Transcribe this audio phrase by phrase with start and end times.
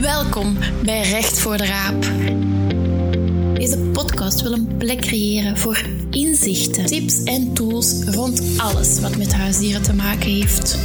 [0.00, 2.02] Welkom bij Recht voor de Raap.
[3.54, 9.34] Deze podcast wil een plek creëren voor inzichten, tips en tools rond alles wat met
[9.34, 10.78] huisdieren te maken heeft.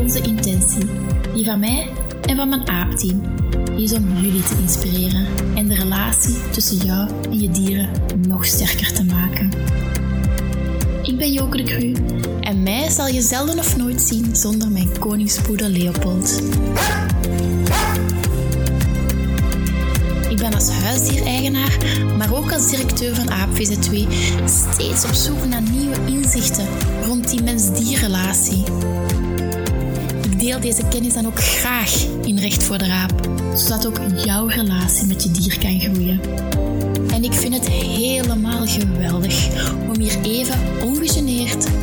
[0.00, 0.86] Onze intentie,
[1.34, 1.88] die van mij
[2.22, 3.22] en van mijn aapteam,
[3.76, 7.90] is om jullie te inspireren en de relatie tussen jou en je dieren
[8.26, 9.50] nog sterker te maken.
[11.02, 11.92] Ik ben Joke de Cru
[12.48, 16.42] en mij zal je zelden of nooit zien zonder mijn koningspoeder Leopold.
[20.28, 21.78] Ik ben als huisdiereigenaar,
[22.18, 24.08] maar ook als directeur van AapVZ2
[24.44, 26.66] steeds op zoek naar nieuwe inzichten
[27.04, 28.64] rond die mens-dierrelatie.
[30.22, 34.46] Ik deel deze kennis dan ook graag in Recht voor de Raap, zodat ook jouw
[34.46, 36.20] relatie met je dier kan groeien.
[37.12, 39.48] En ik vind het helemaal geweldig
[39.88, 41.37] om hier even ongegeneerd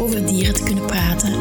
[0.06, 1.34] over dieren te kunnen praten.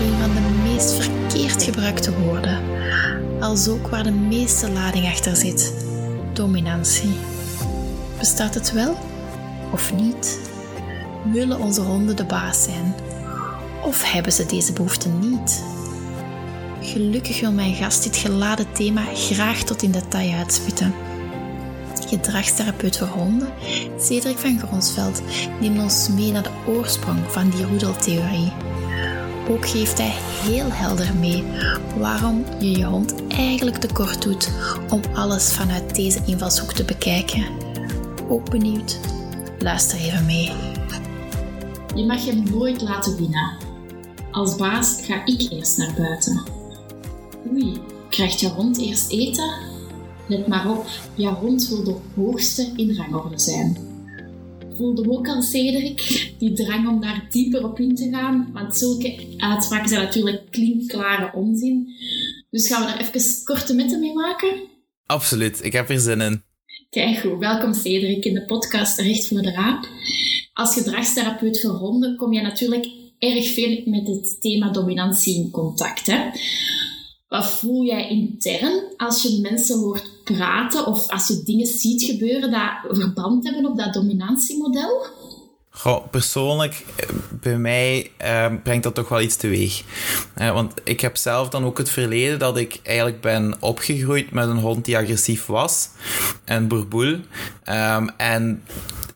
[0.00, 2.62] Een van de meest verkeerd gebruikte woorden,
[3.40, 5.74] als ook waar de meeste lading achter zit:
[6.32, 7.12] dominantie.
[8.18, 8.98] Bestaat het wel
[9.72, 10.38] of niet?
[11.32, 12.94] Willen onze honden de baas zijn?
[13.84, 15.62] Of hebben ze deze behoefte niet?
[16.80, 21.07] Gelukkig wil mijn gast dit geladen thema graag tot in detail uitspitten.
[22.08, 23.52] Gedragstherapeut voor honden,
[23.98, 25.22] Cedric van Gronsveld,
[25.60, 28.52] neemt ons mee naar de oorsprong van die roedeltheorie.
[29.48, 31.44] Ook geeft hij heel helder mee
[31.98, 34.50] waarom je je hond eigenlijk tekort doet
[34.90, 37.46] om alles vanuit deze invalshoek te bekijken.
[38.28, 38.98] Ook benieuwd?
[39.58, 40.52] Luister even mee.
[41.94, 43.56] Je mag hem nooit laten winnen.
[44.30, 46.42] Als baas ga ik eerst naar buiten.
[47.52, 49.67] Oei, krijgt je hond eerst eten?
[50.28, 53.76] Let maar op, je hond wil de hoogste in rangorde zijn.
[54.74, 58.50] Voelde ook al, Cedric, die drang om daar dieper op in te gaan?
[58.52, 61.88] Want zulke uitspraken zijn natuurlijk klinkklare onzin.
[62.50, 64.60] Dus gaan we daar even korte metten mee maken?
[65.06, 66.42] Absoluut, ik heb er zin in.
[66.90, 69.88] Kijk goed, welkom Cedric in de podcast Recht voor de Raap.
[70.52, 76.06] Als gedragstherapeut voor honden kom je natuurlijk erg veel met het thema dominantie in contact.
[76.06, 76.30] Hè?
[77.28, 82.50] Wat voel jij intern als je mensen hoort praten of als je dingen ziet gebeuren
[82.50, 85.06] dat verband hebben op dat dominantiemodel?
[85.70, 86.84] Goh, persoonlijk,
[87.40, 89.82] bij mij uh, brengt dat toch wel iets teweeg.
[90.38, 94.48] Uh, want ik heb zelf dan ook het verleden dat ik eigenlijk ben opgegroeid met
[94.48, 95.88] een hond die agressief was.
[96.44, 97.20] Een boerboel.
[97.64, 98.62] Um, en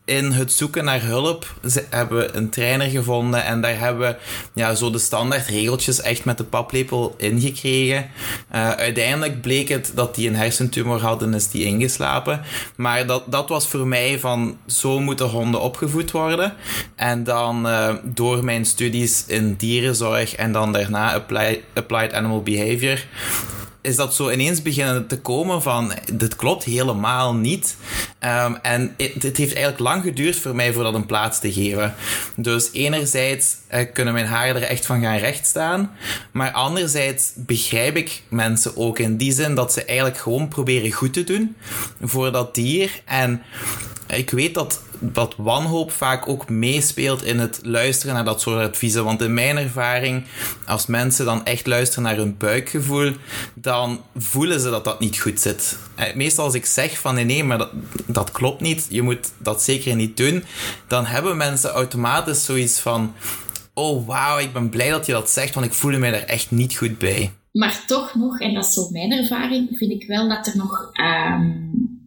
[0.05, 1.53] in het zoeken naar hulp
[1.89, 4.15] hebben we een trainer gevonden en daar hebben we
[4.53, 8.09] ja, zo de standaard regeltjes echt met de paplepel ingekregen.
[8.55, 12.41] Uh, uiteindelijk bleek het dat hij een hersentumor had en is die ingeslapen.
[12.75, 16.53] Maar dat, dat was voor mij van zo moeten honden opgevoed worden.
[16.95, 21.13] En dan uh, door mijn studies in dierenzorg en dan daarna
[21.73, 23.05] applied animal behavior
[23.83, 27.75] is dat zo ineens beginnen te komen van dit klopt helemaal niet.
[28.19, 31.53] Um, en het, het, heeft eigenlijk lang geduurd voor mij voor dat een plaats te
[31.53, 31.95] geven.
[32.35, 35.91] Dus enerzijds uh, kunnen mijn haren er echt van gaan rechtstaan.
[36.31, 41.13] Maar anderzijds begrijp ik mensen ook in die zin dat ze eigenlijk gewoon proberen goed
[41.13, 41.55] te doen
[42.01, 43.01] voor dat dier.
[43.05, 43.41] En
[44.17, 44.81] ik weet dat
[45.13, 49.03] wat wanhoop vaak ook meespeelt in het luisteren naar dat soort adviezen.
[49.03, 50.23] Want in mijn ervaring,
[50.67, 53.11] als mensen dan echt luisteren naar hun buikgevoel,
[53.53, 55.77] dan voelen ze dat dat niet goed zit.
[55.95, 57.69] Eh, meestal als ik zeg van nee, nee, maar dat,
[58.05, 60.43] dat klopt niet, je moet dat zeker niet doen,
[60.87, 63.13] dan hebben mensen automatisch zoiets van
[63.73, 66.51] oh wauw, ik ben blij dat je dat zegt, want ik voelde mij daar echt
[66.51, 67.31] niet goed bij.
[67.51, 70.91] Maar toch nog, en dat is zo mijn ervaring, vind ik wel dat er nog
[70.93, 72.02] um,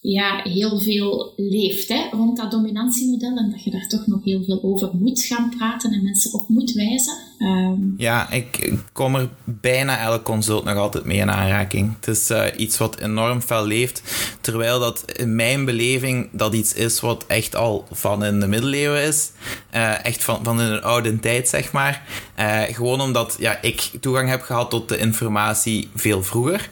[0.00, 4.44] ja, heel veel leeft hè, rond dat dominantiemodel en dat je daar toch nog heel
[4.44, 7.27] veel over moet gaan praten en mensen op moet wijzen.
[7.38, 7.94] Um...
[7.96, 11.94] Ja, ik kom er bijna elke consult nog altijd mee in aanraking.
[12.00, 14.02] Het is uh, iets wat enorm fel leeft,
[14.40, 19.02] terwijl dat in mijn beleving dat iets is wat echt al van in de middeleeuwen
[19.02, 19.30] is.
[19.74, 22.02] Uh, echt van, van in een oude tijd, zeg maar.
[22.38, 26.68] Uh, gewoon omdat ja, ik toegang heb gehad tot de informatie veel vroeger.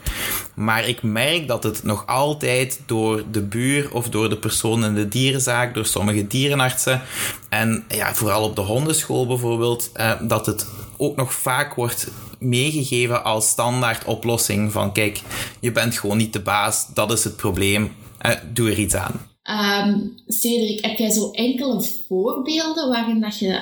[0.55, 4.95] Maar ik merk dat het nog altijd door de buur of door de persoon in
[4.95, 7.03] de dierenzaak, door sommige dierenartsen
[7.49, 10.67] en ja, vooral op de hondenschool bijvoorbeeld, uh, dat het
[10.97, 12.09] ook nog vaak wordt
[12.39, 15.21] meegegeven als standaard oplossing van kijk,
[15.61, 17.93] je bent gewoon niet de baas, dat is het probleem,
[18.27, 19.35] uh, doe er iets aan.
[19.51, 23.61] Um, Cedric, heb jij zo enkele voorbeelden waarin dat, je,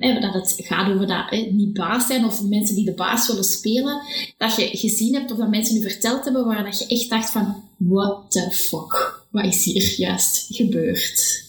[0.00, 3.28] um, dat het gaat over dat eh, niet baas zijn of mensen die de baas
[3.28, 4.00] willen spelen,
[4.38, 7.30] dat je gezien hebt of dat mensen nu verteld hebben waar dat je echt dacht
[7.30, 11.46] van what the fuck, wat is hier juist gebeurd?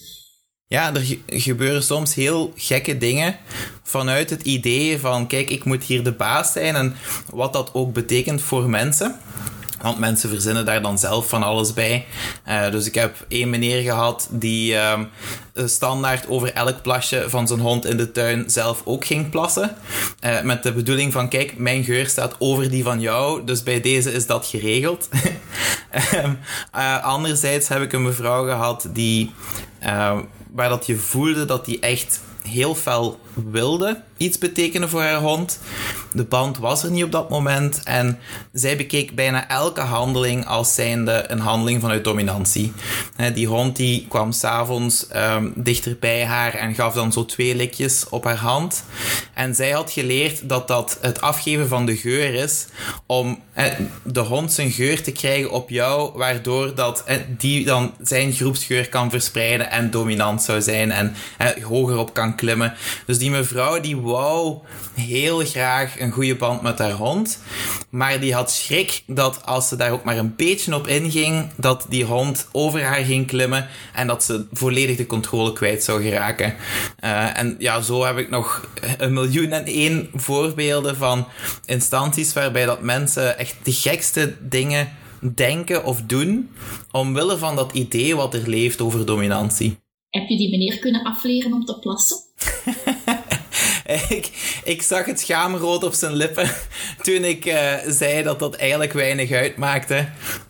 [0.72, 3.38] Ja, er gebeuren soms heel gekke dingen
[3.84, 6.96] vanuit het idee van, kijk, ik moet hier de baas zijn en
[7.32, 9.20] wat dat ook betekent voor mensen.
[9.82, 12.06] Want mensen verzinnen daar dan zelf van alles bij.
[12.48, 15.00] Uh, dus ik heb één meneer gehad die uh,
[15.54, 19.76] standaard over elk plasje van zijn hond in de tuin zelf ook ging plassen.
[20.26, 23.82] Uh, met de bedoeling van, kijk, mijn geur staat over die van jou, dus bij
[23.82, 25.10] deze is dat geregeld.
[25.90, 26.34] Ehm,
[26.72, 29.34] eh, anderzijds heb ik een mevrouw gehad die,
[30.52, 33.20] waar dat je voelde dat die echt heel fel
[33.52, 35.60] wilde iets betekenen voor haar hond.
[36.14, 38.20] De band was er niet op dat moment en
[38.54, 42.74] zij bekeek bijna elke handeling als zijnde een handeling vanuit dominantie.
[43.34, 48.06] Die hond die kwam s'avonds um, dichter bij haar en gaf dan zo twee likjes
[48.10, 48.84] op haar hand.
[49.34, 52.66] En zij had geleerd dat dat het afgeven van de geur is
[53.06, 53.40] om
[54.04, 57.04] de hond zijn geur te krijgen op jou, waardoor dat
[57.38, 61.16] die dan zijn groepsgeur kan verspreiden en dominant zou zijn en
[61.62, 62.74] hoger op kan klimmen.
[63.06, 64.58] Dus die mevrouw die wou
[64.94, 67.40] heel graag een goede band met haar hond.
[67.90, 71.86] Maar die had schrik dat als ze daar ook maar een beetje op inging, dat
[71.90, 76.56] die hond over haar ging klimmen en dat ze volledig de controle kwijt zou geraken.
[77.04, 81.28] Uh, en ja, zo heb ik nog een miljoen en één voorbeelden van
[81.66, 84.90] instanties waarbij dat mensen echt de gekste dingen
[85.36, 86.50] denken of doen
[86.92, 89.78] omwille van dat idee wat er leeft over dominantie.
[90.10, 92.18] Heb je die meneer kunnen afleren om te plassen?
[94.18, 94.30] ik,
[94.64, 96.50] ik zag het schaamrood op zijn lippen
[97.06, 99.96] toen ik uh, zei dat dat eigenlijk weinig uitmaakte.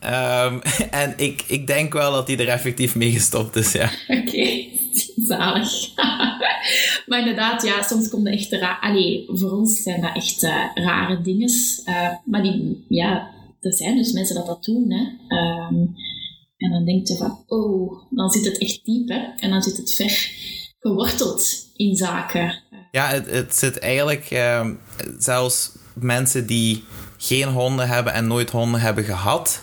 [0.04, 0.62] Um,
[1.04, 3.92] en ik, ik denk wel dat hij er effectief mee gestopt is, ja.
[4.08, 4.70] Oké, okay.
[5.16, 5.96] zalig.
[7.06, 8.80] maar inderdaad, ja, soms komt echt raar.
[8.82, 11.50] Allee, voor ons zijn dat echt uh, rare dingen.
[11.86, 13.32] Uh, maar die, ja,
[13.62, 15.36] er zijn dus mensen dat dat doen, hè.
[15.38, 15.96] Um,
[16.58, 19.20] en dan denk je van, oh, dan zit het echt diep, hè.
[19.38, 20.32] En dan zit het ver
[20.80, 22.64] geworteld in zaken.
[22.92, 24.68] Ja, het, het zit eigenlijk uh,
[25.18, 26.84] zelfs mensen die
[27.18, 29.62] geen honden hebben en nooit honden hebben gehad,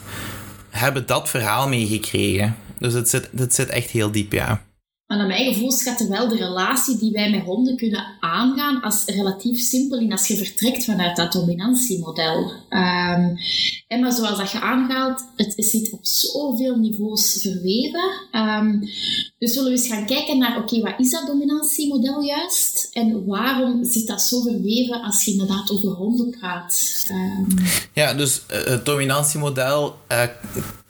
[0.70, 2.56] hebben dat verhaal meegekregen.
[2.78, 4.65] Dus het zit, het zit echt heel diep, ja.
[5.06, 9.04] Maar naar mijn gevoel schat wel de relatie die wij met honden kunnen aangaan als
[9.04, 12.50] relatief simpel in als je vertrekt vanuit dat dominantiemodel.
[12.70, 13.36] Um,
[13.88, 18.10] en maar zoals dat je aangaat, het zit op zoveel niveaus verweven.
[18.32, 18.80] Um,
[19.38, 22.88] dus zullen we eens gaan kijken naar, oké, wat is dat dominantiemodel juist?
[22.92, 26.82] En waarom zit dat zo verweven als je inderdaad over honden praat?
[27.10, 27.46] Um,
[27.92, 30.22] ja, dus uh, het dominantiemodel uh,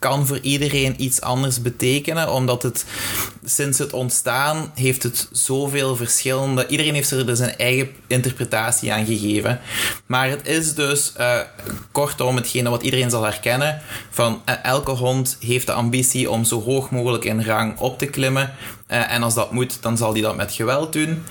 [0.09, 2.85] kan voor iedereen iets anders betekenen, omdat het
[3.45, 6.67] sinds het ontstaan heeft het zoveel verschillende.
[6.67, 9.61] Iedereen heeft er zijn eigen interpretatie aan gegeven.
[10.07, 11.41] Maar het is dus uh,
[11.93, 13.81] kortom hetgene wat iedereen zal herkennen:
[14.11, 18.07] van uh, elke hond heeft de ambitie om zo hoog mogelijk in rang op te
[18.07, 18.55] klimmen.
[18.89, 21.25] Uh, en als dat moet, dan zal hij dat met geweld doen.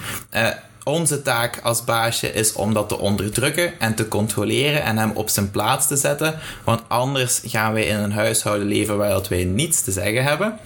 [0.88, 5.30] Onze taak als baasje is om dat te onderdrukken en te controleren en hem op
[5.30, 6.40] zijn plaats te zetten.
[6.64, 10.60] Want anders gaan wij in een huishouden leven waar dat wij niets te zeggen hebben.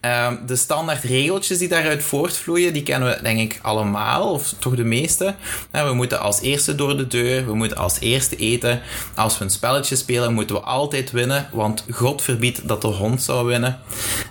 [0.00, 4.74] Um, de standaard regeltjes die daaruit voortvloeien, die kennen we denk ik allemaal, of toch
[4.74, 5.34] de meeste.
[5.70, 8.80] we moeten als eerste door de deur, we moeten als eerste eten.
[9.14, 13.22] Als we een spelletje spelen, moeten we altijd winnen, want God verbiedt dat de hond
[13.22, 13.80] zou winnen.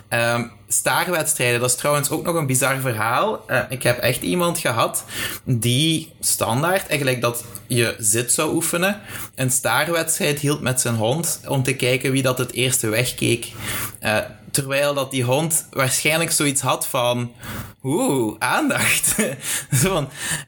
[0.08, 3.44] Um, staarwedstrijden, dat is trouwens ook nog een bizar verhaal.
[3.50, 5.04] Uh, ik heb echt iemand gehad
[5.44, 9.00] die standaard, eigenlijk dat je zit zou oefenen,
[9.34, 13.52] een staarwedstrijd hield met zijn hond om te kijken wie dat het eerste wegkeek.
[14.02, 14.18] Uh,
[14.50, 17.32] terwijl dat die hond waarschijnlijk zoiets had van,
[17.82, 19.14] oeh, aandacht.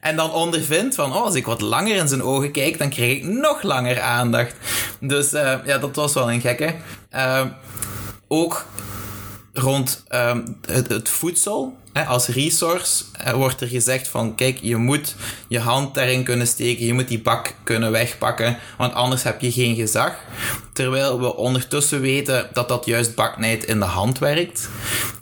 [0.01, 3.17] En dan ondervindt van, oh, als ik wat langer in zijn ogen kijk, dan krijg
[3.17, 4.55] ik nog langer aandacht.
[4.99, 6.75] Dus uh, ja, dat was wel een gekke.
[8.27, 8.65] Ook
[9.57, 11.77] rond um, het, voedsel.
[11.93, 15.15] Hè, als resource uh, wordt er gezegd van, kijk, je moet
[15.47, 19.51] je hand daarin kunnen steken, je moet die bak kunnen wegpakken, want anders heb je
[19.51, 20.15] geen gezag.
[20.73, 24.69] Terwijl we ondertussen weten dat dat juist baknijd in de hand werkt.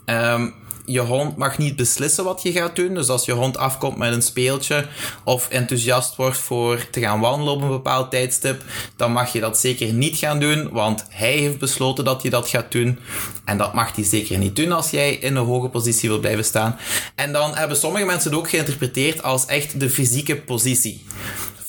[0.06, 0.54] Um,
[0.86, 2.94] je hond mag niet beslissen wat je gaat doen.
[2.94, 4.86] Dus als je hond afkomt met een speeltje
[5.24, 8.62] of enthousiast wordt voor te gaan wandelen op een bepaald tijdstip,
[8.96, 12.48] dan mag je dat zeker niet gaan doen, want hij heeft besloten dat je dat
[12.48, 12.98] gaat doen.
[13.44, 16.44] En dat mag hij zeker niet doen als jij in een hoge positie wil blijven
[16.44, 16.78] staan.
[17.14, 21.04] En dan hebben sommige mensen het ook geïnterpreteerd als echt de fysieke positie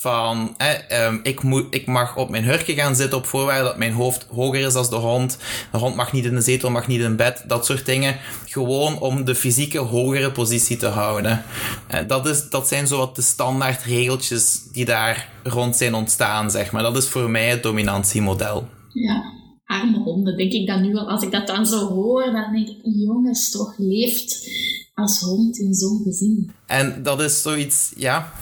[0.06, 3.92] van eh, ik, moet, ik mag op mijn hurken gaan zitten op voorwaarde dat mijn
[3.92, 5.38] hoofd hoger is dan de hond.
[5.72, 8.16] De hond mag niet in de zetel, mag niet in bed, dat soort dingen.
[8.44, 11.42] Gewoon om de fysieke hogere positie te houden.
[11.86, 16.50] Eh, dat, is, dat zijn zo wat de standaard regeltjes die daar rond zijn ontstaan,
[16.50, 16.82] zeg maar.
[16.82, 18.68] Dat is voor mij het dominantiemodel.
[18.92, 19.32] Ja,
[19.64, 21.08] arme honden, denk ik dan nu al.
[21.08, 24.50] Als ik dat dan zo hoor, dan denk ik, jongens, toch leeft
[24.94, 26.50] als hond in zo'n gezin.
[26.66, 28.32] En dat is zoiets, ja.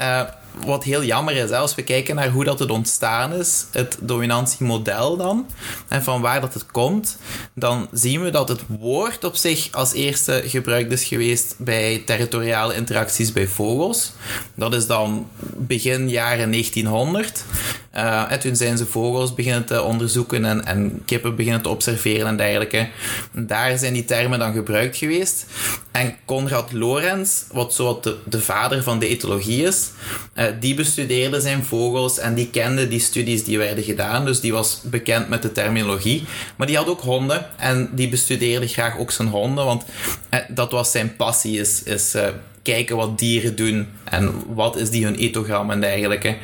[0.00, 0.22] Uh,
[0.64, 5.16] wat heel jammer is, als we kijken naar hoe dat het ontstaan is, het dominantiemodel
[5.16, 5.46] dan,
[5.88, 7.18] en van waar dat het komt,
[7.54, 12.74] dan zien we dat het woord op zich als eerste gebruikt is geweest bij territoriale
[12.74, 14.12] interacties bij vogels.
[14.54, 17.44] Dat is dan begin jaren 1900.
[17.92, 22.36] En toen zijn ze vogels beginnen te onderzoeken en, en kippen beginnen te observeren en
[22.36, 22.88] dergelijke.
[23.32, 25.46] daar zijn die termen dan gebruikt geweest.
[25.90, 29.90] En Konrad Lorenz, wat zo de, de vader van de etologie is,
[30.34, 34.24] uh, die bestudeerde zijn vogels en die kende die studies die werden gedaan.
[34.24, 36.24] Dus die was bekend met de terminologie.
[36.56, 39.84] Maar die had ook honden en die bestudeerde graag ook zijn honden, want
[40.30, 42.14] uh, dat was zijn passie, is, is
[42.62, 46.36] kijken wat dieren doen en wat is die hun etogram en dergelijke.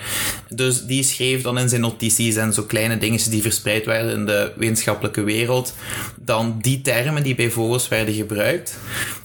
[0.49, 4.27] Dus die schreef dan in zijn notities en zo kleine dingetjes die verspreid werden in
[4.27, 5.75] de wetenschappelijke wereld,
[6.17, 8.79] dan die termen die bij vogels werden gebruikt.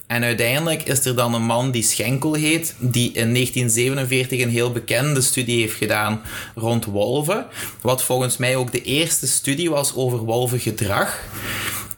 [0.06, 4.72] En uiteindelijk is er dan een man die Schenkel heet, die in 1947 een heel
[4.72, 6.22] bekende studie heeft gedaan
[6.54, 7.46] rond wolven.
[7.80, 11.20] Wat volgens mij ook de eerste studie was over wolvengedrag.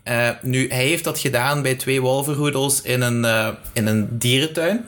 [0.09, 4.85] Uh, nu, hij heeft dat gedaan bij twee wolvenroedels in een, uh, in een dierentuin.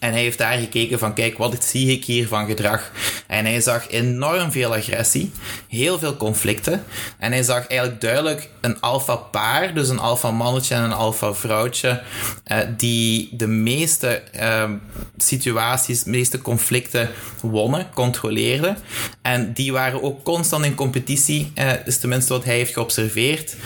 [0.00, 2.90] En hij heeft daar gekeken van, kijk, wat zie ik hier van gedrag?
[3.26, 5.32] En hij zag enorm veel agressie,
[5.68, 6.84] heel veel conflicten.
[7.18, 11.34] En hij zag eigenlijk duidelijk een alfa paar, dus een alfa mannetje en een alfa
[11.34, 12.02] vrouwtje,
[12.46, 14.70] uh, die de meeste uh,
[15.16, 18.76] situaties, de meeste conflicten wonnen, controleerden.
[19.22, 23.56] En die waren ook constant in competitie, uh, is tenminste wat hij heeft geobserveerd,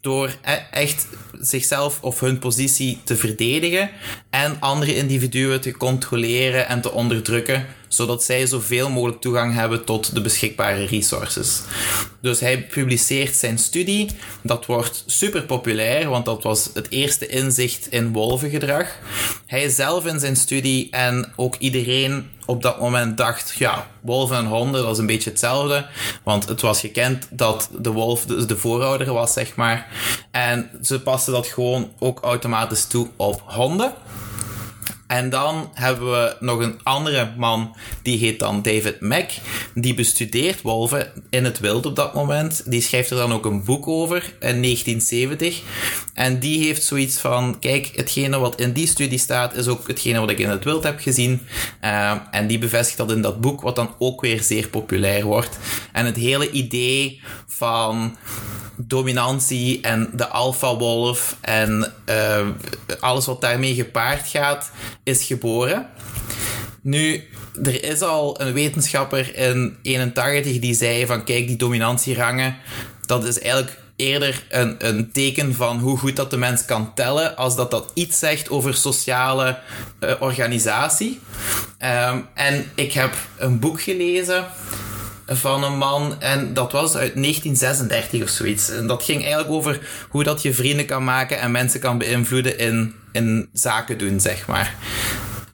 [0.00, 1.06] door e-, echt
[1.42, 3.90] zichzelf of hun positie te verdedigen
[4.30, 10.14] en andere individuen te controleren en te onderdrukken, zodat zij zoveel mogelijk toegang hebben tot
[10.14, 11.60] de beschikbare resources.
[12.20, 14.10] Dus hij publiceert zijn studie,
[14.42, 18.98] dat wordt super populair, want dat was het eerste inzicht in wolvengedrag.
[19.46, 24.46] Hij zelf in zijn studie en ook iedereen op dat moment dacht, ja, wolven en
[24.46, 25.86] honden, dat is een beetje hetzelfde.
[26.22, 29.86] Want het was gekend dat de wolf de, de voorouder was, zeg maar.
[30.30, 33.92] En ze pasten dat gewoon ook automatisch toe op honden.
[35.12, 39.30] En dan hebben we nog een andere man, die heet dan David Mack.
[39.74, 42.62] Die bestudeert wolven in het wild op dat moment.
[42.70, 45.60] Die schrijft er dan ook een boek over in 1970.
[46.14, 50.20] En die heeft zoiets van: kijk, hetgene wat in die studie staat, is ook hetgene
[50.20, 51.40] wat ik in het wild heb gezien.
[51.84, 55.58] Uh, en die bevestigt dat in dat boek, wat dan ook weer zeer populair wordt.
[55.92, 58.16] En het hele idee van
[58.86, 62.48] dominantie en de alfa-wolf en uh,
[63.00, 64.70] alles wat daarmee gepaard gaat,
[65.02, 65.86] is geboren.
[66.82, 67.28] Nu,
[67.62, 72.56] er is al een wetenschapper in 81 die zei van kijk, die dominantierangen,
[73.06, 77.36] dat is eigenlijk eerder een, een teken van hoe goed dat de mens kan tellen,
[77.36, 79.58] als dat dat iets zegt over sociale
[80.00, 81.20] uh, organisatie.
[82.08, 84.46] Um, en ik heb een boek gelezen
[85.36, 86.20] van een man.
[86.20, 88.70] En dat was uit 1936 of zoiets.
[88.70, 92.58] En dat ging eigenlijk over hoe dat je vrienden kan maken en mensen kan beïnvloeden
[92.58, 94.74] in, in zaken doen, zeg maar.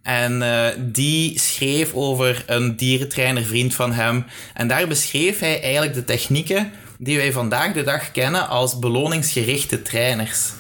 [0.02, 4.24] En uh, die schreef over een dierentrainer vriend van hem.
[4.54, 9.82] En daar beschreef hij eigenlijk de technieken die wij vandaag de dag kennen als beloningsgerichte
[9.82, 10.52] trainers.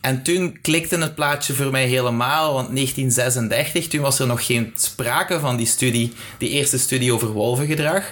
[0.00, 4.72] En toen klikte het plaatje voor mij helemaal, want 1936, toen was er nog geen
[4.74, 8.04] sprake van die studie, die eerste studie over wolvengedrag.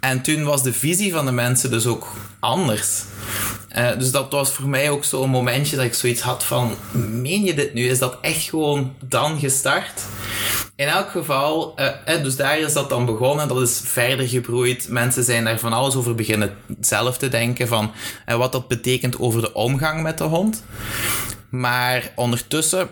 [0.00, 2.06] En toen was de visie van de mensen dus ook
[2.40, 3.02] anders.
[3.76, 7.44] Uh, dus dat was voor mij ook zo'n momentje dat ik zoiets had van, meen
[7.44, 7.88] je dit nu?
[7.88, 10.02] Is dat echt gewoon dan gestart?
[10.80, 11.74] In elk geval,
[12.06, 13.48] uh, dus daar is dat dan begonnen.
[13.48, 14.88] Dat is verder gebroeid.
[14.88, 17.92] Mensen zijn daar van alles over beginnen zelf te denken van
[18.28, 20.64] uh, wat dat betekent over de omgang met de hond.
[21.50, 22.88] Maar ondertussen,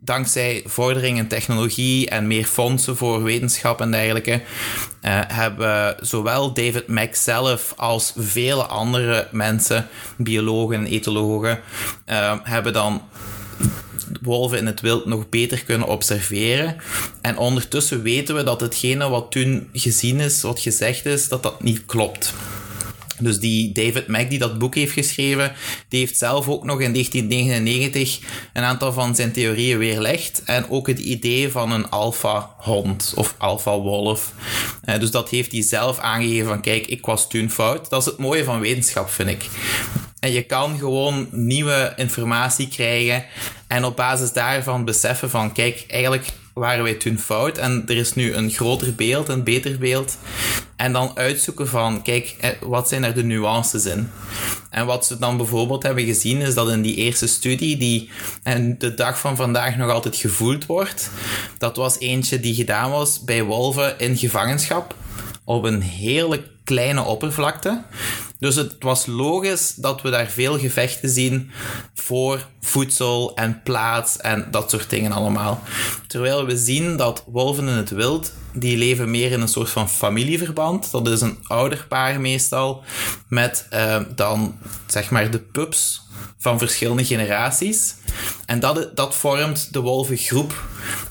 [0.00, 4.40] dankzij vordering in technologie en meer fondsen voor wetenschap en dergelijke, uh,
[5.26, 11.60] hebben zowel David Mack zelf als vele andere mensen, biologen en etologen,
[12.42, 13.02] hebben dan
[14.20, 16.76] wolven in het wild nog beter kunnen observeren.
[17.20, 21.62] En ondertussen weten we dat hetgene wat toen gezien is, wat gezegd is, dat dat
[21.62, 22.34] niet klopt.
[23.20, 25.52] Dus die David Mack die dat boek heeft geschreven,
[25.88, 28.18] die heeft zelf ook nog in 1999
[28.52, 30.42] een aantal van zijn theorieën weerlegd.
[30.44, 34.32] En ook het idee van een alfa-hond of alfa-wolf.
[34.82, 37.90] Eh, dus dat heeft hij zelf aangegeven van kijk, ik was toen fout.
[37.90, 39.48] Dat is het mooie van wetenschap, vind ik.
[40.20, 43.24] En je kan gewoon nieuwe informatie krijgen
[43.66, 48.14] en op basis daarvan beseffen van, kijk, eigenlijk waren wij toen fout en er is
[48.14, 50.18] nu een groter beeld, een beter beeld.
[50.76, 54.10] En dan uitzoeken van, kijk, eh, wat zijn er de nuances in?
[54.70, 58.10] En wat ze dan bijvoorbeeld hebben gezien, is dat in die eerste studie, die
[58.42, 61.10] en de dag van vandaag nog altijd gevoeld wordt,
[61.58, 64.94] dat was eentje die gedaan was bij wolven in gevangenschap
[65.48, 67.82] op een heerlijk kleine oppervlakte.
[68.38, 71.50] Dus het was logisch dat we daar veel gevechten zien
[71.94, 75.62] voor voedsel en plaats en dat soort dingen allemaal.
[76.06, 79.88] Terwijl we zien dat wolven in het wild, die leven meer in een soort van
[79.88, 80.90] familieverband.
[80.90, 82.82] Dat is een ouderpaar meestal,
[83.28, 86.07] met uh, dan zeg maar de pups
[86.38, 87.94] van verschillende generaties.
[88.46, 90.64] En dat, dat vormt de wolvengroep.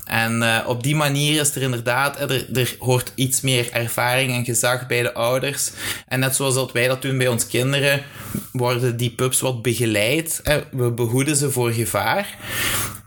[0.05, 4.45] En uh, op die manier is er inderdaad, er, er hoort iets meer ervaring en
[4.45, 5.71] gezag bij de ouders.
[6.07, 8.03] En net zoals dat wij dat doen bij ons kinderen,
[8.51, 10.41] worden die pups wat begeleid.
[10.71, 12.37] We behoeden ze voor gevaar.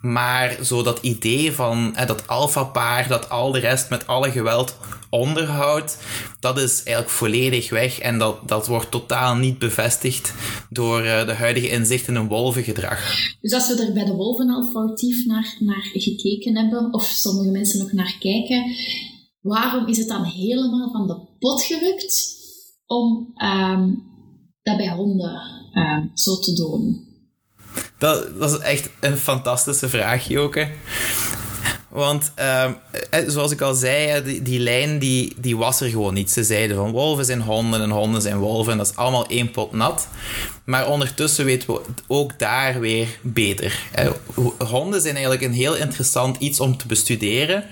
[0.01, 4.77] Maar zo dat idee van hè, dat alfapaar dat al de rest met alle geweld
[5.11, 5.99] onderhoudt,
[6.41, 7.99] dat is eigenlijk volledig weg.
[7.99, 10.35] En dat, dat wordt totaal niet bevestigd
[10.71, 13.17] door uh, de huidige inzichten in wolvengedrag.
[13.41, 17.51] Dus als we er bij de wolven al foutief naar, naar gekeken hebben, of sommige
[17.51, 18.75] mensen nog naar kijken,
[19.41, 22.39] waarom is het dan helemaal van de pot gerukt
[22.87, 24.03] om um,
[24.63, 25.41] dat bij honden
[25.75, 27.10] um, zo te doen?
[28.01, 30.69] Dat, dat is echt een fantastische vraag, Joke.
[31.91, 32.71] Want uh,
[33.27, 36.31] zoals ik al zei, die, die lijn die, die was er gewoon niet.
[36.31, 38.73] Ze zeiden van wolven zijn honden en honden zijn wolven.
[38.73, 40.09] En dat is allemaal één pot nat.
[40.65, 43.81] Maar ondertussen weten we ook daar weer beter.
[44.59, 47.65] Honden zijn eigenlijk een heel interessant iets om te bestuderen.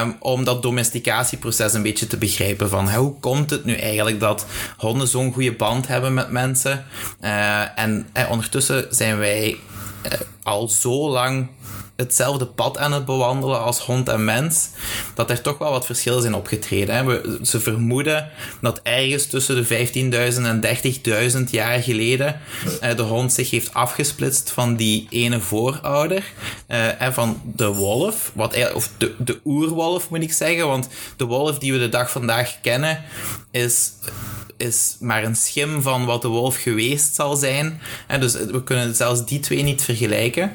[0.00, 2.68] Um, om dat domesticatieproces een beetje te begrijpen.
[2.68, 6.84] Van hoe komt het nu eigenlijk dat honden zo'n goede band hebben met mensen?
[7.76, 9.56] En ondertussen zijn wij
[10.42, 11.48] al zo lang
[11.96, 14.68] hetzelfde pad aan het bewandelen als hond en mens,
[15.14, 16.94] dat er toch wel wat verschillen zijn opgetreden.
[16.94, 17.04] Hè.
[17.04, 19.88] We, ze vermoeden dat ergens tussen de
[20.34, 20.62] 15.000 en
[21.36, 22.40] 30.000 jaar geleden
[22.82, 26.24] uh, de hond zich heeft afgesplitst van die ene voorouder,
[26.68, 31.24] uh, en van de wolf, wat of de, de oerwolf moet ik zeggen, want de
[31.24, 33.04] wolf die we de dag vandaag kennen
[33.50, 33.92] is
[34.56, 37.80] is maar een schim van wat de wolf geweest zal zijn.
[38.06, 40.52] En dus we kunnen zelfs die twee niet vergelijken.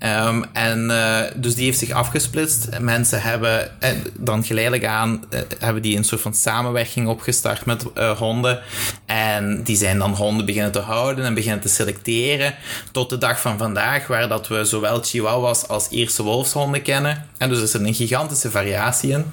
[0.00, 2.68] Um, en uh, dus die heeft zich afgesplitst.
[2.80, 7.84] Mensen hebben eh, dan geleidelijk aan uh, hebben die een soort van samenwerking opgestart met
[8.18, 8.60] honden.
[9.06, 12.54] En die zijn dan honden beginnen te houden en beginnen te selecteren.
[12.92, 17.26] Tot de dag van vandaag, waar dat we zowel Chihuahuas als Ierse wolfshonden kennen.
[17.38, 19.24] En dus is er een gigantische variatie in.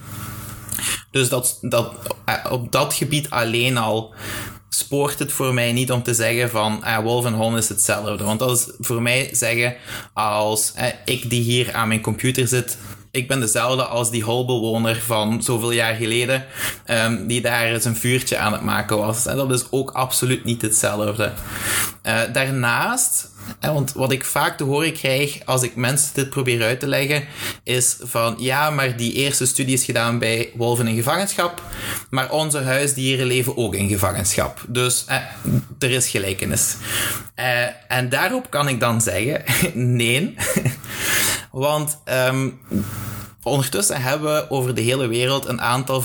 [1.11, 1.93] Dus dat, dat,
[2.25, 4.13] eh, op dat gebied alleen al
[4.69, 8.23] spoort het voor mij niet om te zeggen van eh, wolf en hond is hetzelfde.
[8.23, 9.75] Want dat is voor mij zeggen
[10.13, 12.77] als eh, ik die hier aan mijn computer zit,
[13.11, 16.45] ik ben dezelfde als die holbewoner van zoveel jaar geleden,
[16.87, 19.25] um, die daar zijn vuurtje aan het maken was.
[19.25, 21.31] En dat is ook absoluut niet hetzelfde.
[22.03, 26.79] Uh, daarnaast want wat ik vaak te horen krijg als ik mensen dit probeer uit
[26.79, 27.23] te leggen,
[27.63, 31.61] is van ja, maar die eerste studie is gedaan bij wolven in gevangenschap,
[32.09, 34.65] maar onze huisdieren leven ook in gevangenschap.
[34.67, 35.15] Dus eh,
[35.79, 36.75] er is gelijkenis.
[37.35, 39.43] Eh, en daarop kan ik dan zeggen,
[39.95, 40.35] nee.
[41.51, 42.59] Want um,
[43.49, 46.01] Ondertussen hebben we over de hele wereld een aantal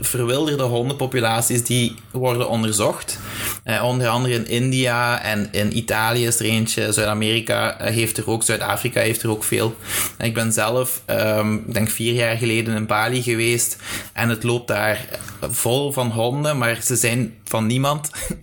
[0.00, 3.18] verwilderde hondenpopulaties die worden onderzocht.
[3.64, 6.92] Eh, onder andere in India en in Italië is er eentje.
[6.92, 9.76] Zuid-Amerika eh, heeft er ook, Zuid-Afrika heeft er ook veel.
[10.18, 13.76] ik ben zelf, um, denk vier jaar geleden in Bali geweest
[14.12, 15.06] en het loopt daar
[15.40, 18.10] vol van honden, maar ze zijn van niemand.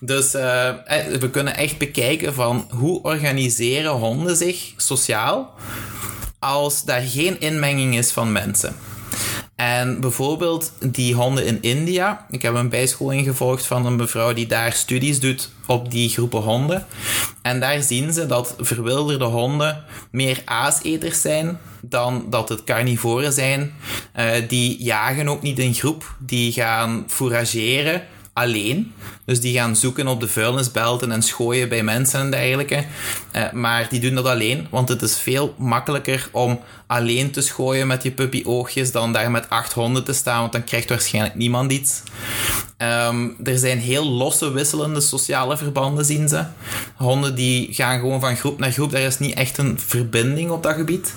[0.00, 0.70] Dus uh,
[1.18, 5.54] we kunnen echt bekijken van hoe organiseren honden zich sociaal
[6.38, 8.76] als daar geen inmenging is van mensen.
[9.56, 12.26] En bijvoorbeeld die honden in India.
[12.30, 16.40] Ik heb een bijscholing gevolgd van een mevrouw die daar studies doet op die groepen
[16.40, 16.86] honden.
[17.42, 23.74] En daar zien ze dat verwilderde honden meer aaseters zijn dan dat het carnivoren zijn.
[24.16, 26.14] Uh, die jagen ook niet in groep.
[26.18, 28.02] Die gaan fourageren
[28.38, 28.92] alleen.
[29.24, 32.84] Dus die gaan zoeken op de vuilnisbelten en schooien bij mensen en dergelijke.
[33.36, 37.86] Uh, maar die doen dat alleen, want het is veel makkelijker om alleen te schooien
[37.86, 41.72] met je puppy-oogjes dan daar met acht honden te staan, want dan krijgt waarschijnlijk niemand
[41.72, 42.02] iets.
[42.78, 46.44] Um, er zijn heel losse, wisselende sociale verbanden, zien ze.
[46.96, 48.92] Honden die gaan gewoon van groep naar groep.
[48.92, 51.14] Er is niet echt een verbinding op dat gebied.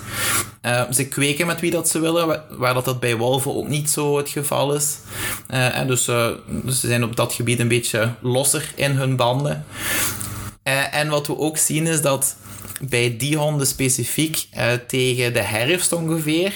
[0.62, 3.90] Uh, ze kweken met wie dat ze willen, waar dat, dat bij wolven ook niet
[3.90, 4.96] zo het geval is.
[5.50, 9.64] Uh, dus, uh, dus ze zijn op dat gebied een beetje losser in hun banden.
[10.90, 12.36] en wat we ook zien is dat
[12.80, 14.48] bij die honden specifiek
[14.86, 16.52] tegen de herfst ongeveer,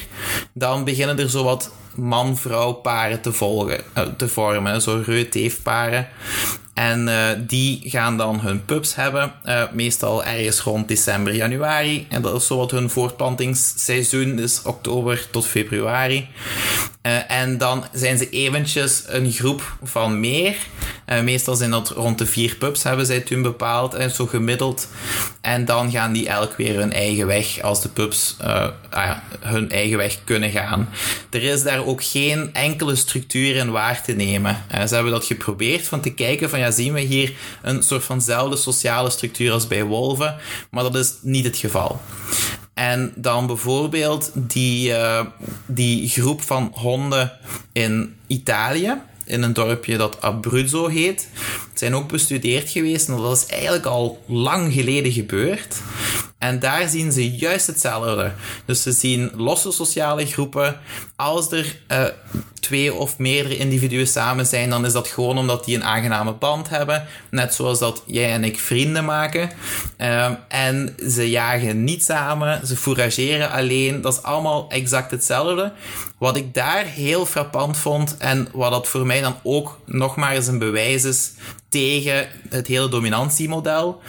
[0.55, 3.85] dan beginnen er zo wat man-vrouw paren te, volgen,
[4.17, 6.09] te vormen, zo reut-teefparen.
[6.77, 12.07] En uh, die gaan dan hun pups hebben, uh, meestal ergens rond december, januari.
[12.09, 16.29] En dat is zo wat hun voortplantingsseizoen, dus oktober tot februari.
[17.03, 20.57] Uh, en dan zijn ze eventjes een groep van meer.
[21.07, 24.89] Meestal zijn dat rond de vier pups, hebben zij toen bepaald, en zo gemiddeld.
[25.41, 28.37] En dan gaan die elk weer hun eigen weg, als de pups
[28.91, 30.89] ah hun eigen weg kunnen gaan.
[31.31, 34.65] Er is daar ook geen enkele structuur in waar te nemen.
[34.89, 38.57] ze hebben dat geprobeerd van te kijken van ja, zien we hier een soort vanzelfde
[38.57, 40.37] sociale structuur als bij wolven,
[40.71, 42.01] maar dat is niet het geval.
[42.75, 44.93] En dan bijvoorbeeld die,
[45.67, 47.33] die groep van honden
[47.73, 48.95] in Italië,
[49.27, 51.29] in een dorpje dat Abruzzo heet,
[51.75, 53.09] zijn ook bestudeerd geweest.
[53.09, 55.77] En dat is eigenlijk al lang geleden gebeurd.
[56.47, 58.33] En daar zien ze juist hetzelfde.
[58.65, 60.81] Dus ze zien losse sociale groepen.
[61.17, 62.05] Als er uh,
[62.61, 66.69] twee of meerdere individuen samen zijn, dan is dat gewoon omdat die een aangename band
[66.69, 67.07] hebben.
[67.31, 69.51] Net zoals dat jij en ik vrienden maken.
[69.99, 74.01] Uh, en ze jagen niet samen, ze fourageren alleen.
[74.01, 75.73] Dat is allemaal exact hetzelfde.
[76.19, 80.35] Wat ik daar heel frappant vond en wat dat voor mij dan ook nog maar
[80.35, 81.33] eens een bewijs is
[81.69, 84.01] tegen het hele dominantiemodel,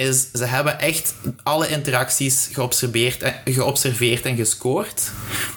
[0.00, 5.10] is ze hebben echt alle interacties geobserveerd en, geobserveerd en gescoord.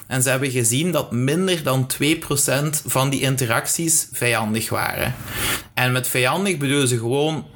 [0.06, 2.06] En ze hebben gezien dat minder dan 2%
[2.86, 5.14] van die interacties vijandig waren.
[5.74, 7.46] En met vijandig bedoelen ze gewoon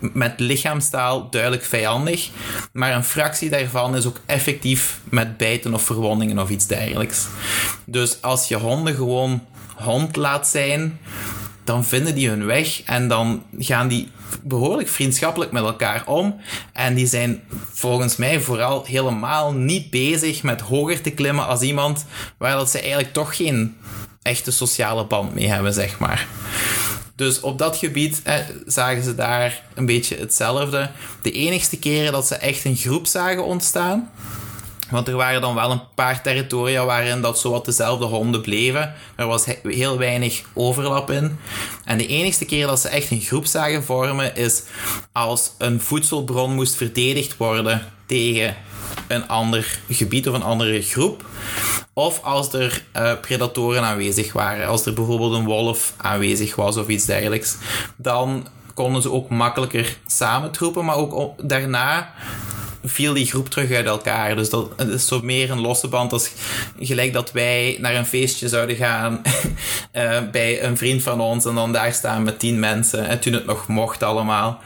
[0.00, 2.30] met lichaamstaal duidelijk vijandig,
[2.72, 7.26] maar een fractie daarvan is ook effectief met bijten of verwondingen of iets dergelijks.
[7.84, 10.98] Dus als je honden gewoon hond laat zijn,
[11.66, 14.08] dan vinden die hun weg en dan gaan die
[14.42, 16.40] behoorlijk vriendschappelijk met elkaar om.
[16.72, 22.04] En die zijn volgens mij vooral helemaal niet bezig met hoger te klimmen als iemand
[22.38, 23.76] waar ze eigenlijk toch geen
[24.22, 26.26] echte sociale band mee hebben, zeg maar.
[27.14, 28.22] Dus op dat gebied
[28.66, 30.90] zagen ze daar een beetje hetzelfde.
[31.22, 34.10] De enigste keren dat ze echt een groep zagen ontstaan,
[34.90, 38.94] want er waren dan wel een paar territoria waarin dat zowat dezelfde honden bleven.
[39.16, 41.38] Er was heel weinig overlap in.
[41.84, 44.62] En de enige keer dat ze echt een groep zagen vormen is
[45.12, 48.56] als een voedselbron moest verdedigd worden tegen
[49.08, 51.24] een ander gebied of een andere groep.
[51.92, 54.66] Of als er uh, predatoren aanwezig waren.
[54.66, 57.56] Als er bijvoorbeeld een wolf aanwezig was of iets dergelijks.
[57.96, 60.84] Dan konden ze ook makkelijker samentroepen.
[60.84, 62.14] Maar ook daarna
[62.88, 64.36] viel die groep terug uit elkaar.
[64.36, 66.30] Dus dat is zo meer een losse band als
[66.78, 69.22] gelijk dat wij naar een feestje zouden gaan
[69.92, 73.08] uh, bij een vriend van ons en dan daar staan met tien mensen.
[73.08, 74.60] En toen het nog mocht allemaal.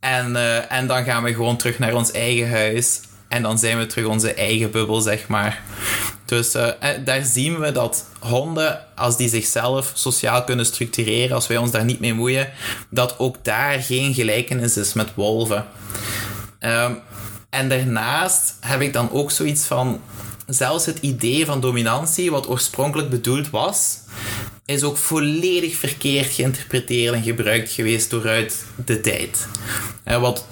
[0.00, 3.00] En, uh, en dan gaan we gewoon terug naar ons eigen huis.
[3.28, 5.62] En dan zijn we terug onze eigen bubbel, zeg maar.
[6.24, 6.68] Dus uh,
[7.04, 11.84] daar zien we dat honden, als die zichzelf sociaal kunnen structureren, als wij ons daar
[11.84, 12.48] niet mee moeien,
[12.88, 15.66] dat ook daar geen gelijkenis is met wolven.
[16.60, 16.90] Uh,
[17.54, 20.00] en daarnaast heb ik dan ook zoiets van,
[20.46, 23.98] zelfs het idee van dominantie, wat oorspronkelijk bedoeld was,
[24.64, 29.46] is ook volledig verkeerd geïnterpreteerd en gebruikt geweest dooruit de tijd.
[30.02, 30.46] En wat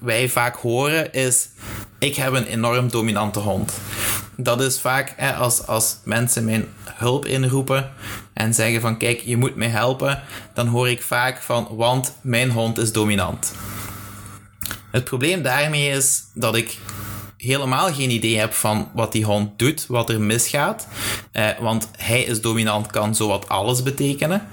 [0.00, 1.48] wij vaak horen is,
[1.98, 3.72] ik heb een enorm dominante hond.
[4.36, 7.90] Dat is vaak hè, als, als mensen mijn hulp inroepen
[8.32, 10.22] en zeggen van kijk, je moet mij helpen,
[10.54, 13.52] dan hoor ik vaak van, want mijn hond is dominant.
[14.90, 16.78] Het probleem daarmee is dat ik
[17.36, 20.88] helemaal geen idee heb van wat die hond doet, wat er misgaat.
[21.32, 24.48] Eh, want hij is dominant, kan zowat alles betekenen.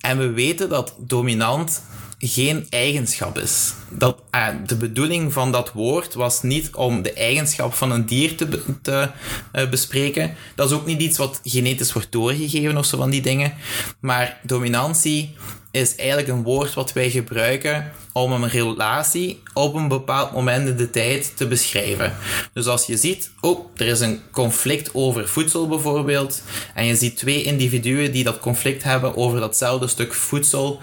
[0.00, 1.82] En we weten dat dominant
[2.18, 3.72] geen eigenschap is.
[3.88, 8.36] Dat, uh, de bedoeling van dat woord was niet om de eigenschap van een dier
[8.82, 9.10] te,
[9.52, 10.34] uh, bespreken.
[10.54, 13.54] Dat is ook niet iets wat genetisch wordt doorgegeven of zo van die dingen.
[14.00, 15.34] Maar dominantie
[15.72, 20.76] is eigenlijk een woord wat wij gebruiken om een relatie op een bepaald moment in
[20.76, 22.16] de tijd te beschrijven.
[22.52, 26.42] Dus als je ziet, oh, er is een conflict over voedsel bijvoorbeeld,
[26.74, 30.80] en je ziet twee individuen die dat conflict hebben over datzelfde stuk voedsel,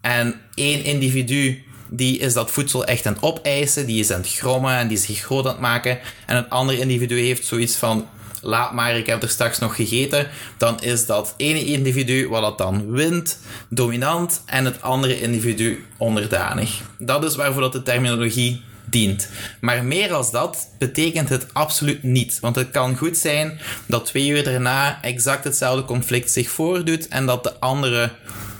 [0.00, 4.32] en één individu die is dat voedsel echt aan het opeisen, die is aan het
[4.32, 7.76] grommen en die is zich groot aan het maken, en een ander individu heeft zoiets
[7.76, 8.08] van,
[8.42, 12.58] laat maar, ik heb er straks nog gegeten, dan is dat ene individu wat dat
[12.58, 16.80] dan wint, dominant, en het andere individu onderdanig.
[16.98, 19.28] Dat is waarvoor dat de terminologie dient.
[19.60, 22.40] Maar meer als dat betekent het absoluut niet.
[22.40, 27.26] Want het kan goed zijn dat twee uur daarna exact hetzelfde conflict zich voordoet en
[27.26, 28.10] dat de andere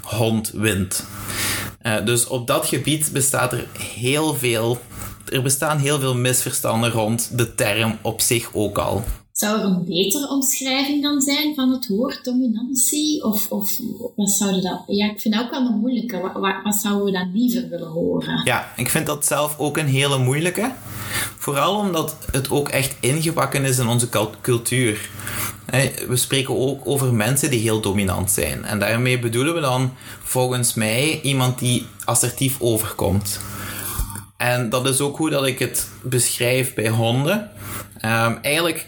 [0.03, 1.07] hond wint.
[1.83, 4.81] Uh, dus op dat gebied bestaat er heel veel
[5.33, 9.05] er bestaan heel veel misverstanden rond de term op zich ook al.
[9.37, 13.25] Zou er een betere omschrijving dan zijn van het woord dominantie?
[13.25, 13.79] Of, of
[14.17, 14.83] wat zouden dat...
[14.87, 16.21] Ja, ik vind dat ook wel een moeilijke.
[16.21, 18.41] Wat, wat, wat zouden we dan liever willen horen?
[18.45, 20.73] Ja, ik vind dat zelf ook een hele moeilijke.
[21.37, 24.09] Vooral omdat het ook echt ingebakken is in onze
[24.41, 25.11] cultuur.
[26.09, 28.65] We spreken ook over mensen die heel dominant zijn.
[28.65, 33.41] En daarmee bedoelen we dan volgens mij iemand die assertief overkomt.
[34.37, 37.51] En dat is ook hoe dat ik het beschrijf bij honden.
[38.05, 38.87] Um, eigenlijk,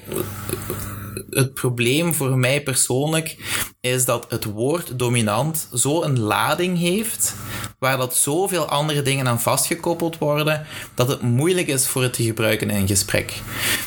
[1.30, 3.36] het probleem voor mij persoonlijk
[3.80, 7.34] is dat het woord dominant zo een lading heeft,
[7.78, 12.22] waar dat zoveel andere dingen aan vastgekoppeld worden, dat het moeilijk is voor het te
[12.22, 13.32] gebruiken in een gesprek.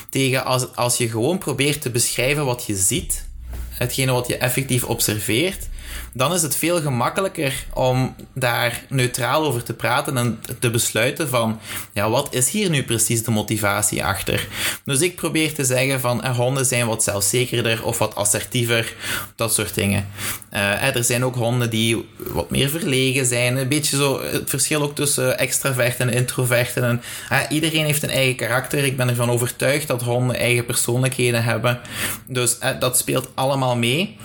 [0.10, 3.26] Tegen als, als je gewoon probeert te beschrijven wat je ziet,
[3.70, 5.70] hetgene wat je effectief observeert,
[6.14, 11.60] dan is het veel gemakkelijker om daar neutraal over te praten en te besluiten van,
[11.94, 14.48] ja, wat is hier nu precies de motivatie achter?
[14.86, 18.94] Dus ik probeer te zeggen van, eh, honden zijn wat zelfzekerder of wat assertiever,
[19.36, 20.08] dat soort dingen.
[20.54, 24.82] Uh, er zijn ook honden die wat meer verlegen zijn, een beetje zo het verschil
[24.82, 26.84] ook tussen extraverten en introverten.
[26.84, 27.02] En,
[27.50, 28.86] iedereen heeft een eigen karakter.
[28.86, 31.80] Ik ben ervan overtuigd dat honden eigen persoonlijkheden hebben.
[32.28, 34.18] Dus dat speelt allemaal mee.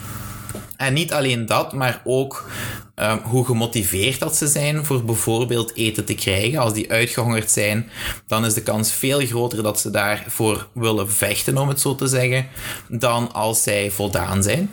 [0.76, 2.48] En niet alleen dat, maar ook
[2.96, 6.58] um, hoe gemotiveerd dat ze zijn voor bijvoorbeeld eten te krijgen.
[6.58, 7.90] Als die uitgehongerd zijn,
[8.26, 12.06] dan is de kans veel groter dat ze daarvoor willen vechten, om het zo te
[12.06, 12.46] zeggen,
[12.88, 14.70] dan als zij voldaan zijn.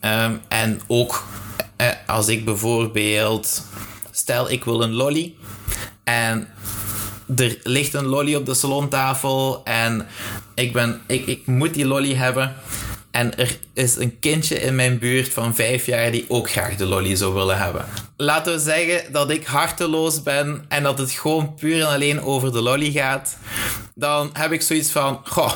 [0.00, 1.24] Um, en ook
[1.76, 3.62] eh, als ik bijvoorbeeld,
[4.10, 5.34] stel ik wil een lolly
[6.04, 6.48] en
[7.36, 10.06] er ligt een lolly op de salontafel en
[10.54, 12.56] ik, ben, ik, ik moet die lolly hebben
[13.18, 16.86] en er is een kindje in mijn buurt van vijf jaar die ook graag de
[16.86, 17.84] lolly zou willen hebben.
[18.16, 22.52] Laten we zeggen dat ik harteloos ben en dat het gewoon puur en alleen over
[22.52, 23.36] de lolly gaat.
[23.94, 25.52] Dan heb ik zoiets van, goh,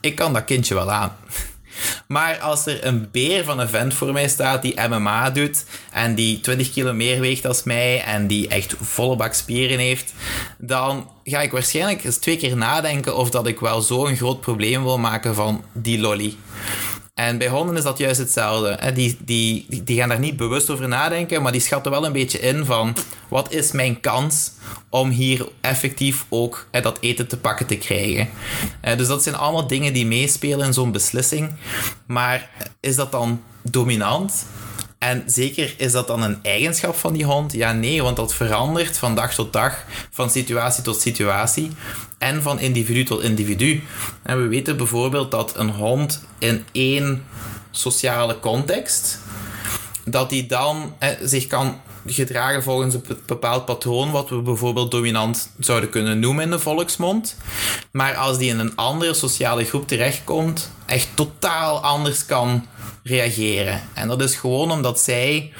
[0.00, 1.16] ik kan dat kindje wel aan.
[2.06, 6.14] Maar als er een beer van een vent voor mij staat die MMA doet en
[6.14, 10.12] die 20 kilo meer weegt als mij en die echt volle bak spieren heeft,
[10.58, 14.82] dan ga ik waarschijnlijk eens twee keer nadenken of dat ik wel zo'n groot probleem
[14.82, 16.36] wil maken van die lolly.
[17.18, 18.92] En bij honden is dat juist hetzelfde.
[18.94, 22.38] Die, die, die gaan daar niet bewust over nadenken, maar die schatten wel een beetje
[22.38, 22.96] in van
[23.28, 24.52] wat is mijn kans
[24.88, 28.28] om hier effectief ook dat eten te pakken te krijgen.
[28.96, 31.50] Dus dat zijn allemaal dingen die meespelen in zo'n beslissing.
[32.06, 32.50] Maar
[32.80, 34.46] is dat dan dominant?
[34.98, 37.52] En zeker is dat dan een eigenschap van die hond?
[37.52, 41.70] Ja, nee, want dat verandert van dag tot dag, van situatie tot situatie
[42.18, 43.82] en van individu tot individu.
[44.22, 47.24] En we weten bijvoorbeeld dat een hond in één
[47.70, 49.18] sociale context,
[50.04, 55.90] dat die dan zich kan gedragen volgens een bepaald patroon, wat we bijvoorbeeld dominant zouden
[55.90, 57.36] kunnen noemen in de volksmond.
[57.90, 62.66] Maar als die in een andere sociale groep terechtkomt, echt totaal anders kan
[63.08, 63.80] reageren.
[63.94, 65.52] En dat is gewoon omdat zij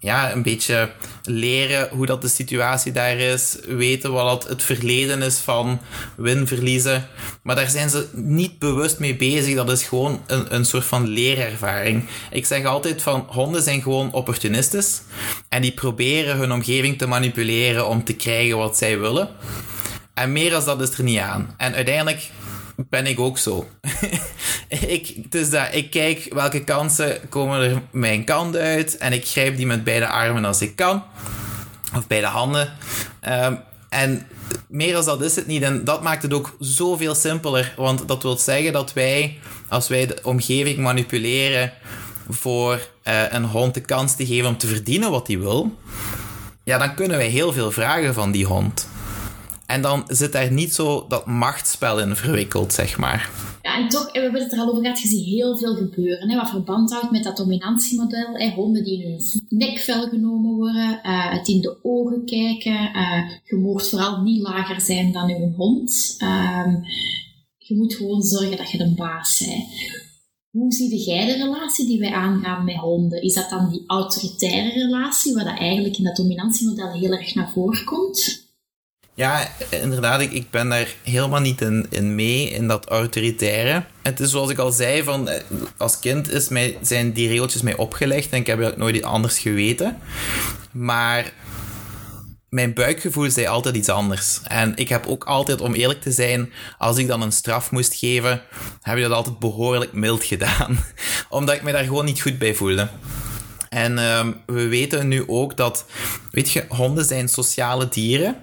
[0.00, 0.90] ja, een beetje
[1.24, 5.80] leren hoe dat de situatie daar is, weten wat het verleden is van
[6.16, 7.06] win-verliezen.
[7.42, 9.54] Maar daar zijn ze niet bewust mee bezig.
[9.54, 12.04] Dat is gewoon een, een soort van leerervaring.
[12.30, 15.00] Ik zeg altijd van honden zijn gewoon opportunistisch
[15.48, 19.28] en die proberen hun omgeving te manipuleren om te krijgen wat zij willen.
[20.14, 21.54] En meer als dat is er niet aan.
[21.56, 22.30] En uiteindelijk
[22.76, 23.68] ben ik ook zo.
[24.68, 29.56] ik, dus dat, ik kijk welke kansen komen er mijn kant uit en ik grijp
[29.56, 31.02] die met beide armen als ik kan.
[31.96, 32.72] Of beide handen.
[33.28, 34.26] Um, en
[34.68, 35.62] meer als dat is het niet.
[35.62, 37.74] En dat maakt het ook zoveel simpeler.
[37.76, 41.72] Want dat wil zeggen dat wij, als wij de omgeving manipuleren
[42.28, 45.78] voor uh, een hond de kans te geven om te verdienen wat hij wil,
[46.64, 48.88] ja, dan kunnen wij heel veel vragen van die hond.
[49.72, 53.30] En dan zit daar niet zo dat machtsspel in verwikkeld, zeg maar.
[53.62, 56.30] Ja, en toch, we hebben het er al over gehad, je ziet heel veel gebeuren.
[56.30, 58.34] Hè, wat verband houdt met dat dominantiemodel.
[58.34, 62.96] Hè, honden die in hun nekvel genomen worden, uh, het in de ogen kijken.
[62.96, 66.16] Uh, je mocht vooral niet lager zijn dan je hond.
[66.18, 66.74] Uh,
[67.58, 69.64] je moet gewoon zorgen dat je de baas bent.
[70.50, 73.22] Hoe zie jij de relatie die wij aangaan met honden?
[73.22, 77.50] Is dat dan die autoritaire relatie, waar dat eigenlijk in dat dominantiemodel heel erg naar
[77.52, 78.41] voren komt?
[79.14, 83.84] Ja, inderdaad, ik, ik ben daar helemaal niet in, in mee, in dat autoritaire.
[84.02, 85.42] Het is zoals ik al zei, van, eh,
[85.76, 89.38] als kind is mij, zijn die regeltjes mij opgelegd en ik heb eigenlijk nooit anders
[89.38, 89.98] geweten.
[90.72, 91.32] Maar
[92.48, 94.40] mijn buikgevoel zei altijd iets anders.
[94.44, 97.94] En ik heb ook altijd, om eerlijk te zijn, als ik dan een straf moest
[97.94, 98.42] geven,
[98.80, 100.78] heb ik dat altijd behoorlijk mild gedaan.
[101.28, 102.88] Omdat ik me daar gewoon niet goed bij voelde.
[103.68, 105.84] En um, we weten nu ook dat,
[106.30, 108.36] weet je, honden zijn sociale dieren.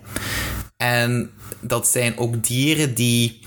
[0.79, 3.39] En dat zijn ook dieren die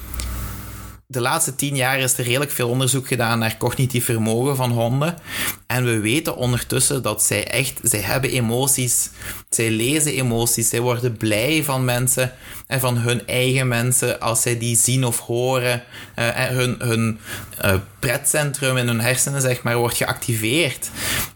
[1.13, 5.19] de laatste tien jaar is er redelijk veel onderzoek gedaan naar cognitief vermogen van honden.
[5.67, 9.11] En we weten ondertussen dat zij echt, zij hebben emoties,
[9.49, 12.33] zij lezen emoties, zij worden blij van mensen
[12.67, 15.83] en van hun eigen mensen als zij die zien of horen.
[16.19, 17.19] Uh, en hun hun
[17.65, 20.91] uh, pretcentrum in hun hersenen, zeg maar, wordt geactiveerd.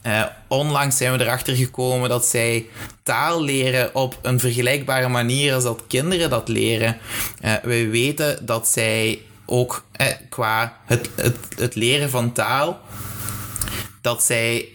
[0.07, 2.67] Uh, onlangs zijn we erachter gekomen dat zij
[3.03, 6.97] taal leren op een vergelijkbare manier als dat kinderen dat leren.
[7.63, 12.81] we weten dat zij ook eh, qua het, het, het leren van taal,
[14.01, 14.73] dat zij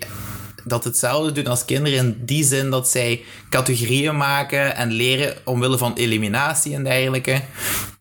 [0.63, 5.77] dat hetzelfde doen als kinderen in die zin dat zij categorieën maken en leren omwille
[5.77, 7.41] van eliminatie en dergelijke.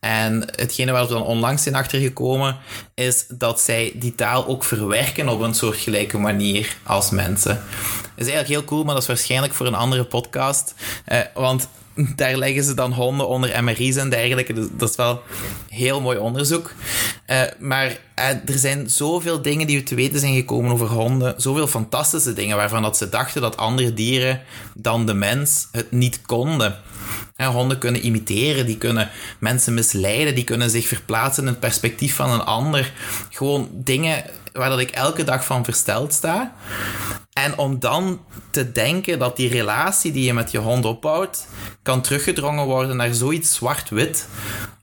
[0.01, 2.57] En hetgene waar we dan onlangs zijn achtergekomen
[2.95, 7.55] is dat zij die taal ook verwerken op een soortgelijke manier als mensen.
[7.55, 10.75] Dat is eigenlijk heel cool, maar dat is waarschijnlijk voor een andere podcast.
[11.05, 11.69] Eh, want
[12.17, 14.53] daar leggen ze dan honden onder MRI's en dergelijke.
[14.53, 15.23] Dus dat is wel
[15.69, 16.73] heel mooi onderzoek.
[17.27, 21.35] Uh, maar uh, er zijn zoveel dingen die we te weten zijn gekomen over honden.
[21.37, 24.41] Zoveel fantastische dingen waarvan dat ze dachten dat andere dieren
[24.75, 26.77] dan de mens het niet konden.
[27.49, 32.31] Honden kunnen imiteren, die kunnen mensen misleiden, die kunnen zich verplaatsen in het perspectief van
[32.31, 32.93] een ander.
[33.31, 36.55] Gewoon dingen waar dat ik elke dag van versteld sta.
[37.33, 41.47] En om dan te denken dat die relatie die je met je hond opbouwt,
[41.83, 44.27] kan teruggedrongen worden naar zoiets zwart-wit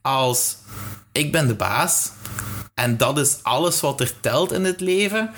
[0.02, 0.56] als
[1.12, 2.10] ik ben de baas
[2.78, 5.30] en dat is alles wat er telt in het leven.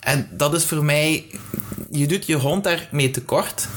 [0.00, 1.26] En dat is voor mij,
[1.90, 3.68] je doet je hond daarmee tekort.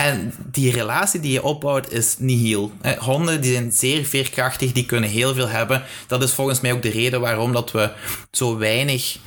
[0.00, 2.72] En die relatie die je opbouwt is nihil.
[2.98, 5.82] Honden die zijn zeer veerkrachtig, die kunnen heel veel hebben.
[6.06, 7.90] Dat is volgens mij ook de reden waarom dat we
[8.30, 9.18] zo weinig,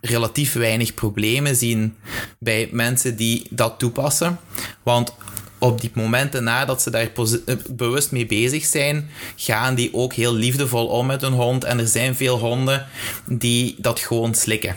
[0.00, 1.96] relatief weinig problemen zien
[2.38, 4.38] bij mensen die dat toepassen.
[4.82, 5.14] Want
[5.58, 7.10] op die momenten nadat ze daar
[7.44, 11.64] eh, bewust mee bezig zijn, gaan die ook heel liefdevol om met hun hond.
[11.64, 12.86] En er zijn veel honden
[13.24, 14.76] die dat gewoon slikken.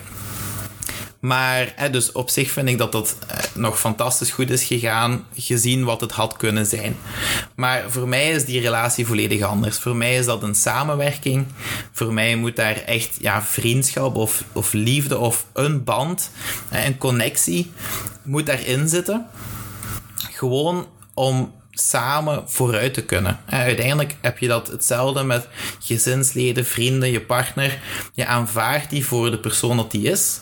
[1.24, 5.26] Maar hè, dus op zich vind ik dat dat eh, nog fantastisch goed is gegaan,
[5.36, 6.98] gezien wat het had kunnen zijn.
[7.56, 9.78] Maar voor mij is die relatie volledig anders.
[9.78, 11.46] Voor mij is dat een samenwerking.
[11.92, 16.32] Voor mij moet daar echt ja, vriendschap of, of liefde of een band,
[16.70, 17.72] een connectie,
[18.24, 19.28] moet daarin zitten.
[20.16, 23.40] Gewoon om samen vooruit te kunnen.
[23.46, 25.48] uiteindelijk heb je dat hetzelfde met
[25.80, 27.80] gezinsleden, vrienden, je partner.
[28.14, 30.40] Je aanvaardt die voor de persoon dat die is.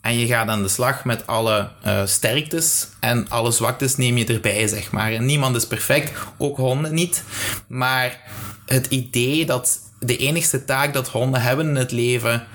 [0.00, 4.24] En je gaat aan de slag met alle uh, sterktes en alle zwaktes neem je
[4.24, 5.12] erbij, zeg maar.
[5.12, 7.24] En niemand is perfect, ook honden niet.
[7.66, 8.20] Maar
[8.66, 12.46] het idee dat de enigste taak dat honden hebben in het leven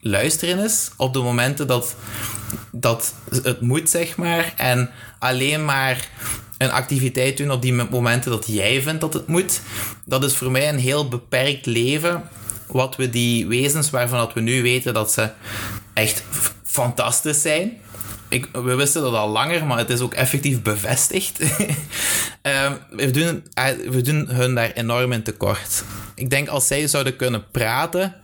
[0.00, 1.96] luisteren is op de momenten dat,
[2.70, 4.54] dat het moet, zeg maar.
[4.56, 6.08] En alleen maar
[6.58, 9.60] een activiteit doen op die momenten dat jij vindt dat het moet.
[10.04, 12.28] Dat is voor mij een heel beperkt leven.
[12.66, 15.30] Wat we die wezens waarvan dat we nu weten dat ze
[15.94, 16.22] echt
[16.64, 17.72] fantastisch zijn.
[18.28, 21.40] Ik, we wisten dat al langer, maar het is ook effectief bevestigd.
[21.40, 21.48] uh,
[22.90, 25.84] we, doen, eh, we doen hun daar enorm in tekort.
[26.14, 28.14] Ik denk als zij zouden kunnen praten,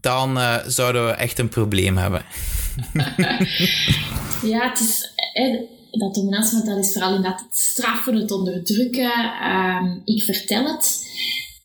[0.00, 2.22] dan uh, zouden we echt een probleem hebben.
[4.52, 5.12] ja, het is,
[5.90, 9.12] dat dominantie, dat is vooral in dat het straffen, het onderdrukken.
[9.50, 11.02] Um, ik vertel het.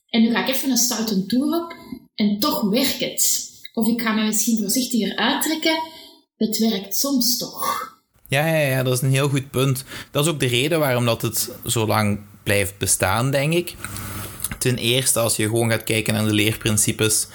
[0.09, 1.75] En nu ga ik even een stoute toer op.
[2.15, 3.49] En toch werkt het.
[3.73, 5.79] Of ik ga me misschien voorzichtiger uittrekken.
[6.37, 7.97] Het werkt soms toch.
[8.27, 9.83] Ja, ja, ja, dat is een heel goed punt.
[10.11, 13.75] Dat is ook de reden waarom dat het zo lang blijft bestaan, denk ik.
[14.59, 17.27] Ten eerste, als je gewoon gaat kijken naar de leerprincipes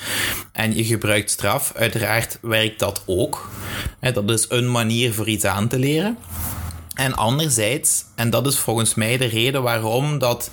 [0.53, 3.51] en je gebruikt straf, uiteraard werkt dat ook.
[4.01, 6.19] Dat is een manier voor iets aan te leren.
[6.95, 10.51] En anderzijds, en dat is volgens mij de reden waarom dat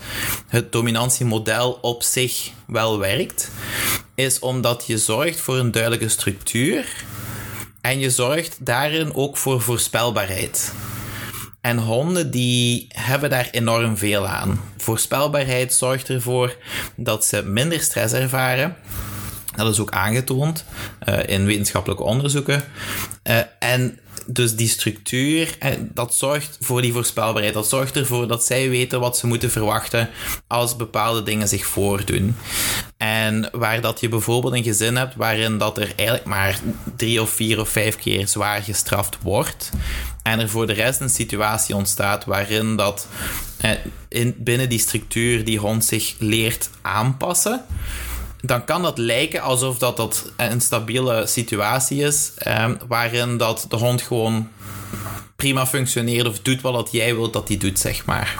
[0.47, 3.51] het dominantiemodel op zich wel werkt,
[4.15, 7.03] is omdat je zorgt voor een duidelijke structuur
[7.81, 10.73] en je zorgt daarin ook voor voorspelbaarheid.
[11.61, 14.61] En honden die hebben daar enorm veel aan.
[14.77, 16.55] Voorspelbaarheid zorgt ervoor
[16.95, 18.75] dat ze minder stress ervaren.
[19.55, 20.65] Dat is ook aangetoond
[21.09, 22.63] uh, in wetenschappelijke onderzoeken.
[23.23, 27.53] Uh, en dus die structuur, dat zorgt voor die voorspelbaarheid.
[27.53, 30.09] Dat zorgt ervoor dat zij weten wat ze moeten verwachten
[30.47, 32.35] als bepaalde dingen zich voordoen.
[32.97, 36.59] En waar dat je bijvoorbeeld een gezin hebt waarin dat er eigenlijk maar
[36.95, 39.69] drie of vier of vijf keer zwaar gestraft wordt.
[40.23, 43.07] En er voor de rest een situatie ontstaat waarin dat
[44.07, 47.65] in, binnen die structuur die hond zich leert aanpassen
[48.41, 53.75] dan kan dat lijken alsof dat, dat een stabiele situatie is, eh, waarin dat de
[53.75, 54.49] hond gewoon
[55.35, 58.39] prima functioneert of doet wat jij wilt dat hij doet, zeg maar.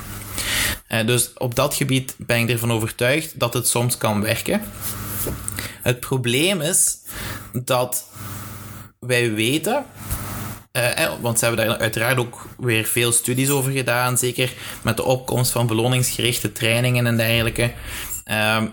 [1.05, 4.61] dus op dat gebied ben ik ervan overtuigd dat het soms kan werken.
[5.81, 6.97] Het probleem is
[7.53, 8.05] dat
[8.99, 9.85] wij weten
[10.71, 15.03] uh, want ze hebben daar uiteraard ook weer veel studies over gedaan, zeker met de
[15.03, 17.71] opkomst van beloningsgerichte trainingen en dergelijke.
[18.25, 18.63] Uh,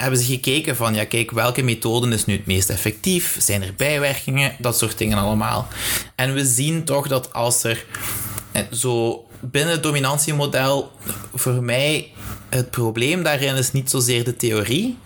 [0.00, 3.36] hebben ze gekeken van, ja kijk, welke methode is nu het meest effectief?
[3.38, 4.56] Zijn er bijwerkingen?
[4.58, 5.68] Dat soort dingen allemaal.
[6.14, 7.84] En we zien toch dat als er
[8.52, 10.90] eh, zo binnen het dominantiemodel,
[11.34, 12.12] voor mij
[12.48, 14.98] het probleem daarin is niet zozeer de theorie,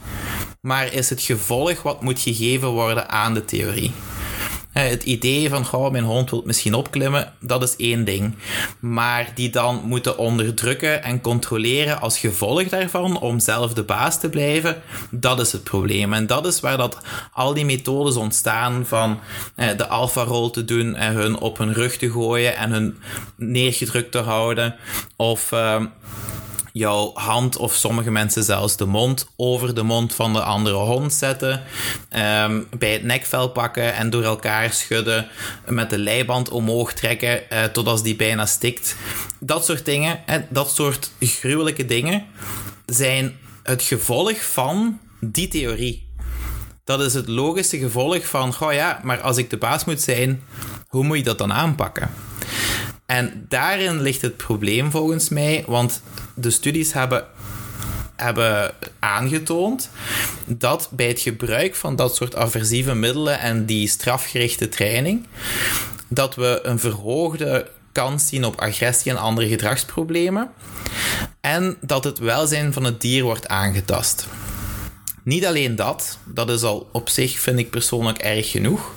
[0.60, 3.92] maar is het gevolg wat moet gegeven worden aan de theorie.
[4.74, 8.34] Het idee van, goh, mijn hond wil misschien opklimmen, dat is één ding.
[8.80, 14.28] Maar die dan moeten onderdrukken en controleren als gevolg daarvan om zelf de baas te
[14.28, 16.12] blijven, dat is het probleem.
[16.12, 16.98] En dat is waar dat
[17.32, 19.18] al die methodes ontstaan van
[19.76, 22.98] de alfa-rol te doen en hun op hun rug te gooien en hun
[23.36, 24.74] neergedrukt te houden.
[25.16, 25.52] Of...
[25.52, 25.82] Uh,
[26.76, 31.12] jouw hand of sommige mensen zelfs de mond over de mond van de andere hond
[31.12, 31.62] zetten.
[32.08, 35.28] Ehm, bij het nekvel pakken en door elkaar schudden.
[35.66, 38.96] Met de leiband omhoog trekken uh, totdat die bijna stikt.
[39.40, 42.24] Dat soort dingen, dat soort gruwelijke dingen,
[42.86, 46.08] zijn het gevolg van die theorie.
[46.84, 50.42] Dat is het logische gevolg van, goh ja, maar als ik de baas moet zijn,
[50.88, 52.10] hoe moet je dat dan aanpakken?
[53.06, 56.02] En daarin ligt het probleem volgens mij, want
[56.34, 57.26] de studies hebben,
[58.16, 59.90] hebben aangetoond
[60.46, 65.26] dat bij het gebruik van dat soort aversieve middelen en die strafgerichte training,
[66.08, 70.50] dat we een verhoogde kans zien op agressie en andere gedragsproblemen
[71.40, 74.26] en dat het welzijn van het dier wordt aangetast.
[75.22, 78.92] Niet alleen dat, dat is al op zich, vind ik persoonlijk erg genoeg,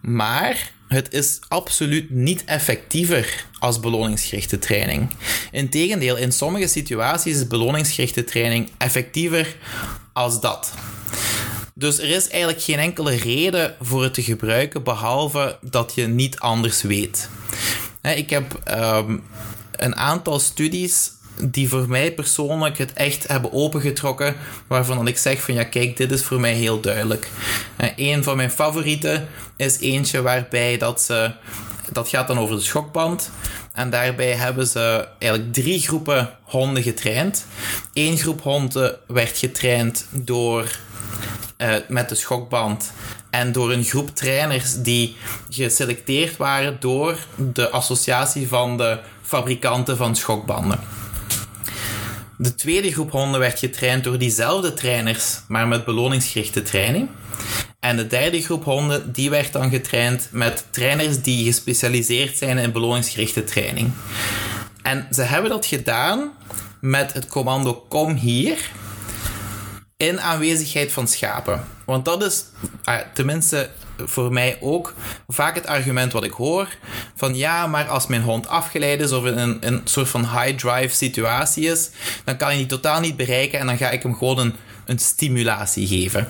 [0.00, 5.10] maar het is absoluut niet effectiever als beloningsgerichte training.
[5.50, 9.56] Integendeel, in sommige situaties is beloningsgerichte training effectiever
[10.12, 10.72] als dat.
[11.74, 16.38] Dus er is eigenlijk geen enkele reden voor het te gebruiken, behalve dat je niet
[16.38, 17.28] anders weet.
[18.02, 19.18] Ik heb ehm,
[19.72, 25.54] een aantal studies die voor mij persoonlijk het echt hebben opengetrokken, waarvan ik zeg van
[25.54, 27.28] ja, kijk, dit is voor mij heel duidelijk.
[27.80, 31.32] Uh, een van mijn favorieten is eentje waarbij dat ze,
[31.92, 33.30] dat gaat dan over de schokband.
[33.72, 37.46] En daarbij hebben ze eigenlijk drie groepen honden getraind.
[37.92, 40.78] Eén groep honden werd getraind door
[41.58, 42.92] uh, met de schokband
[43.30, 45.16] en door een groep trainers die
[45.50, 50.80] geselecteerd waren door de associatie van de fabrikanten van schokbanden.
[52.42, 57.08] De tweede groep honden werd getraind door diezelfde trainers, maar met beloningsgerichte training.
[57.80, 62.72] En de derde groep honden die werd dan getraind met trainers die gespecialiseerd zijn in
[62.72, 63.92] beloningsgerichte training.
[64.82, 66.32] En ze hebben dat gedaan
[66.80, 68.70] met het commando kom hier
[69.96, 71.64] in aanwezigheid van schapen.
[71.84, 72.44] Want dat is,
[72.84, 73.70] ah, tenminste
[74.04, 74.94] voor mij ook
[75.28, 76.68] vaak het argument wat ik hoor.
[77.16, 80.54] Van ja, maar als mijn hond afgeleid is of in een, een soort van high
[80.56, 81.90] drive situatie is,
[82.24, 84.98] dan kan je die totaal niet bereiken en dan ga ik hem gewoon een, een
[84.98, 86.28] stimulatie geven.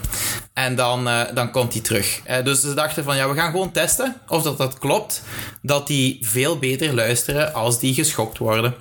[0.53, 2.21] En dan, uh, dan komt hij terug.
[2.31, 5.23] Uh, dus ze dachten van ja, we gaan gewoon testen of dat, dat klopt.
[5.63, 8.75] Dat die veel beter luisteren als die geschokt worden.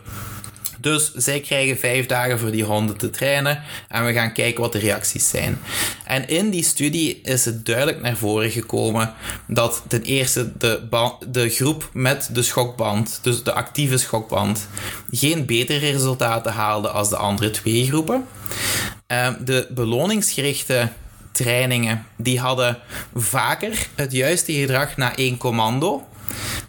[0.82, 4.72] Dus zij krijgen vijf dagen voor die honden te trainen en we gaan kijken wat
[4.72, 5.60] de reacties zijn.
[6.06, 9.14] En in die studie is het duidelijk naar voren gekomen
[9.48, 10.82] dat ten eerste de,
[11.28, 14.68] de groep met de schokband, dus de actieve schokband,
[15.12, 18.26] geen betere resultaten haalde als de andere twee groepen.
[19.08, 20.90] Ehm, de beloningsgerichte
[21.32, 22.78] trainingen die hadden
[23.16, 26.06] vaker het juiste gedrag na één commando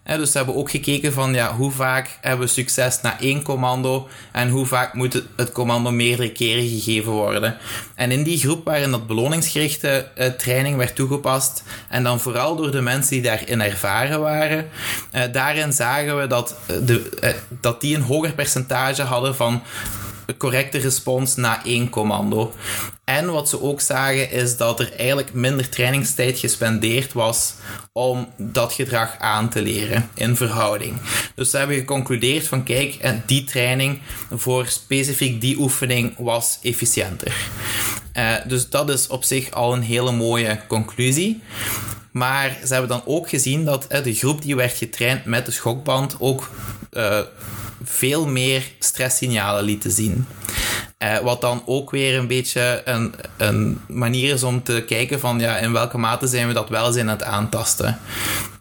[0.04, 4.08] dus ze hebben ook gekeken van ja, hoe vaak hebben we succes na één commando
[4.32, 7.56] en hoe vaak moet het, commando meerdere keren gegeven worden.
[7.94, 12.70] En in die groep waarin dat beloningsgerichte uh, training werd toegepast en dan vooral door
[12.70, 14.68] de mensen die daarin ervaren waren,
[15.14, 19.62] uh, daarin zagen we dat, eh, de, dat die een hoger percentage hadden van
[20.38, 22.52] correcte respons na één commando.
[23.04, 27.54] En wat ze ook zagen is dat er eigenlijk minder trainingstijd gespendeerd was
[27.92, 30.94] om dat gedrag aan te leren in verhouding.
[31.34, 34.00] Dus ze hebben geconcludeerd van kijk, die training
[34.30, 37.34] voor specifiek die oefening was efficiënter.
[38.14, 41.42] Uh, dus dat is op zich al een hele mooie conclusie.
[42.10, 45.52] Maar ze hebben dan ook gezien dat uh, de groep die werd getraind met de
[45.52, 46.50] schokband ook
[47.84, 50.26] veel meer stresssignalen lieten zien.
[50.98, 55.38] Uh, wat dan ook weer een beetje een, een, manier is om te kijken van
[55.38, 57.98] ja, in welke mate zijn we dat welzijn aan het aantasten.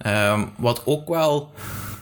[0.06, 1.52] Uh, wat ook wel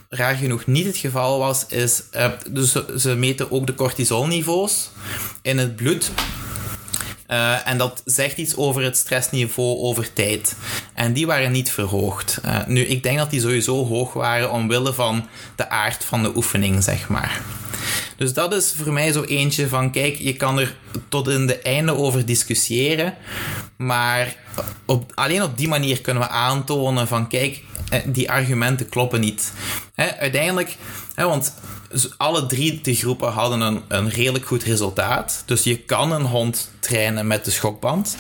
[0.10, 2.04] raar genoeg niet het geval was, is...
[2.16, 4.90] Uh, dus ze meten ook de cortisolniveaus
[5.42, 6.12] in het bloed.
[7.32, 10.56] Uh, en dat zegt iets over het stressniveau over tijd.
[10.94, 12.40] En die waren niet verhoogd.
[12.46, 16.36] Uh, nu, ik denk dat die sowieso hoog waren omwille van de aard van de
[16.36, 17.42] oefening, zeg maar.
[18.18, 20.76] Dus dat is voor mij zo eentje van, kijk, je kan er
[21.10, 23.14] tot in de einde over discussiëren,
[23.78, 24.36] maar
[24.86, 29.54] op, alleen op die manier kunnen we aantonen van, kijk, eh, die argumenten kloppen niet.
[29.96, 30.78] uiteindelijk,
[31.16, 31.54] want
[32.18, 35.44] alle drie de groepen hadden een, een redelijk goed resultaat.
[35.46, 38.18] Dus je kan een hond trainen met de schokband.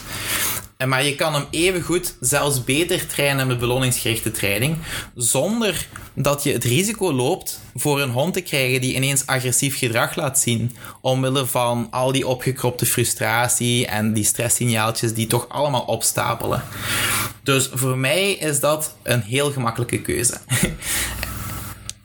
[0.87, 4.77] Maar je kan hem even goed, zelfs beter trainen met beloningsgerichte training,
[5.15, 10.15] zonder dat je het risico loopt voor een hond te krijgen die ineens agressief gedrag
[10.15, 16.63] laat zien, omwille van al die opgekropte frustratie en die stresssignaaltjes die toch allemaal opstapelen.
[17.43, 20.37] Dus voor mij is dat een heel gemakkelijke keuze.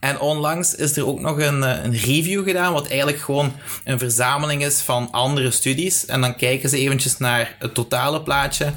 [0.04, 3.52] En onlangs is er ook nog een, eh, een review gedaan, wat eigenlijk gewoon
[3.84, 6.06] een verzameling is van andere studies.
[6.06, 8.72] En dan kijken ze eventjes naar het totale plaatje.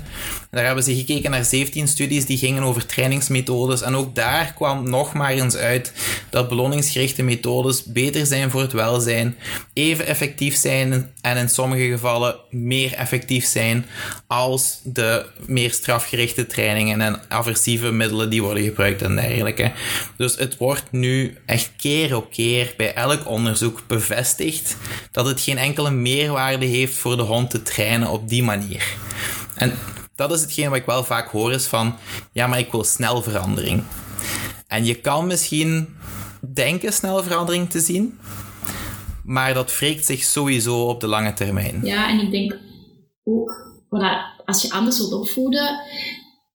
[0.52, 3.82] Daar hebben ze gekeken naar 17 studies die gingen over trainingsmethodes.
[3.82, 5.92] En ook daar kwam nog maar eens uit
[6.30, 9.38] dat beloningsgerichte methodes beter zijn voor het welzijn,
[9.74, 13.86] even effectief zijn en in sommige gevallen meer effectief zijn
[14.28, 19.72] als de meer strafgerichte trainingen en aversieve middelen die worden gebruikt en dergelijke.
[20.18, 24.78] Dus het wordt nu echt keer op keer bij elk onderzoek bevestigd
[25.12, 28.84] dat het geen enkele meerwaarde heeft voor de hond te trainen op die manier.
[29.56, 29.74] En
[30.18, 31.96] dat is hetgeen wat ik wel vaak hoor is van,
[32.32, 33.84] ja, maar ik wil snel verandering.
[34.68, 35.88] En je kan misschien
[36.54, 38.20] denken snel verandering te zien,
[39.24, 41.80] maar dat wreekt zich sowieso op de lange termijn.
[41.84, 42.58] Ja, en ik denk
[43.24, 43.52] ook,
[44.46, 45.80] als je anders wilt opvoeden,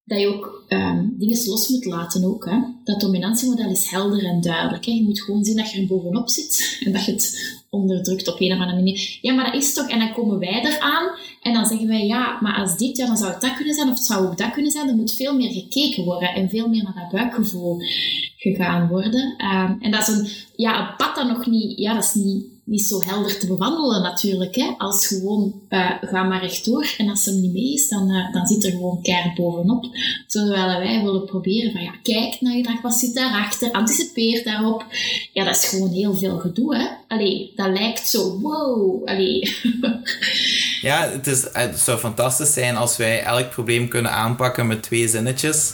[0.04, 2.44] dat je ook um, dingen los moet laten ook.
[2.44, 2.58] Hè.
[2.84, 4.84] Dat dominantiemodel is helder en duidelijk.
[4.84, 4.92] Hè.
[4.92, 8.40] Je moet gewoon zien dat je er bovenop zit en dat je het onderdrukt op
[8.40, 9.18] een of andere manier.
[9.20, 9.88] Ja, maar dat is toch...
[9.88, 13.16] En dan komen wij eraan en dan zeggen wij, ja, maar als dit, ja, dan
[13.16, 14.88] zou het dat kunnen zijn of het zou ook dat kunnen zijn.
[14.88, 17.78] Er moet veel meer gekeken worden en veel meer naar dat buikgevoel
[18.36, 19.34] gegaan worden.
[19.54, 21.78] Um, en dat is een, ja, een pad dat nog niet...
[21.78, 24.54] Ja, dat is niet niet zo helder te bewandelen natuurlijk.
[24.54, 24.74] Hè.
[24.78, 26.94] Als gewoon, uh, ga maar rechtdoor.
[26.98, 29.84] En als hem niet mee is, dan, uh, dan zit er gewoon keihard bovenop.
[30.26, 33.70] Terwijl wij willen proberen van, ja, kijk naar gedrag, wat zit daarachter?
[33.72, 34.84] Anticipeer daarop.
[35.32, 36.86] Ja, dat is gewoon heel veel gedoe, hè.
[37.08, 39.56] Allee, dat lijkt zo, wow, allee.
[40.82, 45.08] ja, het, is, het zou fantastisch zijn als wij elk probleem kunnen aanpakken met twee
[45.08, 45.72] zinnetjes.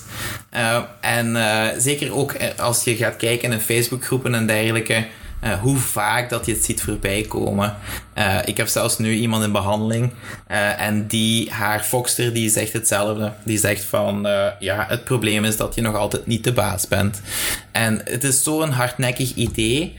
[1.00, 1.36] En
[1.80, 5.06] zeker ook als je gaat kijken in Facebookgroepen en dergelijke
[5.44, 7.76] uh, hoe vaak dat je het ziet voorbij komen.
[8.18, 10.12] Uh, ik heb zelfs nu iemand in behandeling
[10.50, 13.32] uh, en die, haar Foxter, die zegt hetzelfde.
[13.44, 14.26] Die zegt van,
[14.58, 17.20] ja, het probleem is dat je nog altijd niet de baas bent.
[17.72, 19.96] En het is zo'n hardnekkig idee.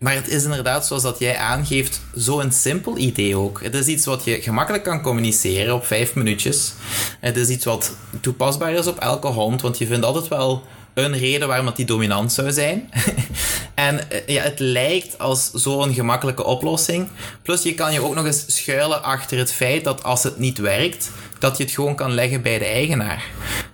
[0.00, 3.62] Maar het is inderdaad, zoals dat jij aangeeft, zo'n simpel idee ook.
[3.62, 6.72] Het is iets wat je gemakkelijk kan communiceren op vijf minuutjes.
[7.20, 10.64] Het is iets wat toepasbaar is op elke hond, want je vindt altijd wel
[11.04, 12.90] een reden waarom dat die dominant zou zijn.
[13.74, 17.08] en eh, ja, het lijkt als zo'n gemakkelijke oplossing.
[17.42, 20.58] Plus je kan je ook nog eens schuilen achter het feit dat als het niet
[20.58, 23.24] werkt, dat je het gewoon kan leggen bij de eigenaar.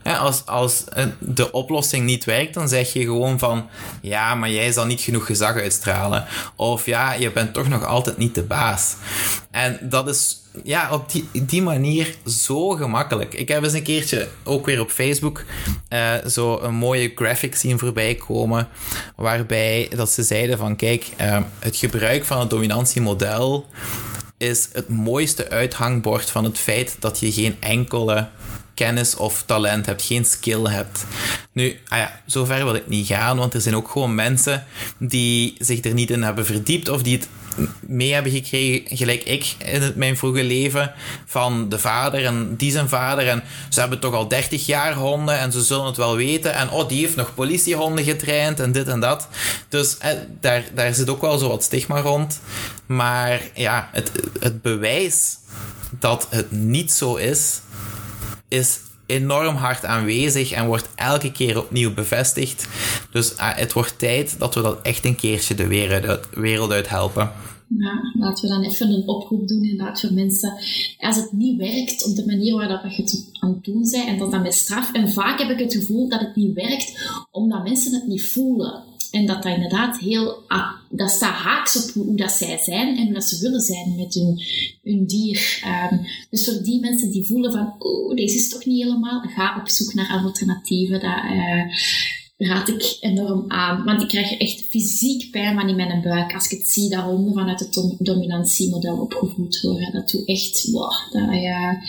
[0.02, 3.68] als, als eh, de oplossing niet werkt, dan zeg je gewoon van
[4.00, 6.24] ja, maar jij zal niet genoeg gezag uitstralen.
[6.56, 8.94] Of ja, je bent toch nog altijd niet de baas.
[9.50, 13.34] En dat is ja, op die, die manier zo gemakkelijk.
[13.34, 15.44] Ik heb eens een keertje ook weer op Facebook
[15.88, 18.68] uh, zo een mooie graphic zien voorbij komen.
[19.16, 23.66] Waarbij dat ze zeiden van kijk, uh, het gebruik van het dominantiemodel
[24.38, 28.28] is het mooiste uithangbord van het feit dat je geen enkele
[28.76, 31.04] kennis of talent hebt, geen skill hebt.
[31.52, 34.64] Nu, ah ja, zover wil ik niet gaan, want er zijn ook gewoon mensen
[34.98, 37.28] die zich er niet in hebben verdiept of die het
[37.80, 40.92] mee hebben gekregen, gelijk ik in mijn vroege leven,
[41.26, 43.28] van de vader en die zijn vader.
[43.28, 46.54] En ze hebben toch al 30 jaar honden en ze zullen het wel weten.
[46.54, 49.28] En oh, die heeft nog politiehonden getraind en dit en dat.
[49.68, 50.10] Dus eh,
[50.40, 52.40] daar, daar zit ook wel zo wat stigma rond.
[52.86, 54.10] Maar ja, het,
[54.40, 55.36] het bewijs
[55.98, 57.60] dat het niet zo is,
[58.48, 62.68] is enorm hard aanwezig en wordt elke keer opnieuw bevestigd.
[63.10, 65.66] Dus uh, het wordt tijd dat we dat echt een keertje de
[66.34, 67.32] wereld uit, helpen.
[67.78, 70.58] Ja, laten we dan even een oproep doen inderdaad voor mensen.
[70.98, 74.18] Als het niet werkt op de manier waarop je het aan het doen bent, en
[74.18, 74.92] dat dan met straf.
[74.92, 76.98] En vaak heb ik het gevoel dat het niet werkt,
[77.30, 78.82] omdat mensen het niet voelen.
[79.16, 83.04] En dat dat inderdaad heel, ah, dat staat haaks op hoe, dat zij zijn en
[83.04, 84.40] hoe dat ze willen zijn met hun,
[84.82, 85.62] hun dier.
[85.90, 89.58] Um, dus voor die mensen die voelen van, oeh, deze is toch niet helemaal, ga
[89.60, 91.00] op zoek naar alternatieven.
[91.00, 91.64] Dat, uh,
[92.36, 93.84] raad ik enorm aan.
[93.84, 97.02] Want ik krijg echt fysiek pijn van in mijn buik als ik het zie dat
[97.02, 99.92] honden vanuit het dominantiemodel opgevoed worden.
[99.92, 101.82] Dat doet echt, wow, dat, ja.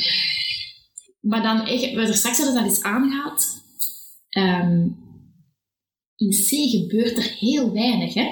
[1.22, 3.46] Maar dan, echt, we er straks hadden dat eens aangehaald.
[4.38, 5.07] Um,
[6.18, 8.28] in C gebeurt er heel weinig hè,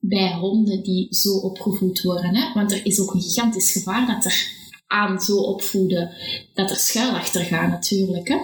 [0.00, 2.36] bij honden die zo opgevoed worden.
[2.36, 2.52] Hè?
[2.54, 6.10] Want er is ook een gigantisch gevaar dat er aan zo opvoeden,
[6.54, 8.28] dat er schuil achter gaat natuurlijk.
[8.28, 8.36] Hè?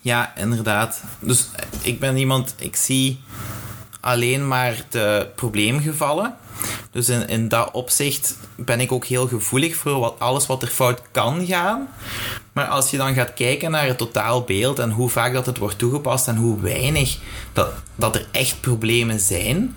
[0.00, 1.04] Ja, inderdaad.
[1.20, 1.48] Dus
[1.82, 3.18] ik ben iemand, ik zie
[4.00, 6.36] alleen maar de probleemgevallen.
[6.90, 10.68] Dus in, in dat opzicht ben ik ook heel gevoelig voor wat, alles wat er
[10.68, 11.88] fout kan gaan.
[12.52, 15.78] Maar als je dan gaat kijken naar het totaalbeeld en hoe vaak dat het wordt
[15.78, 17.18] toegepast en hoe weinig
[17.52, 19.76] dat, dat er echt problemen zijn,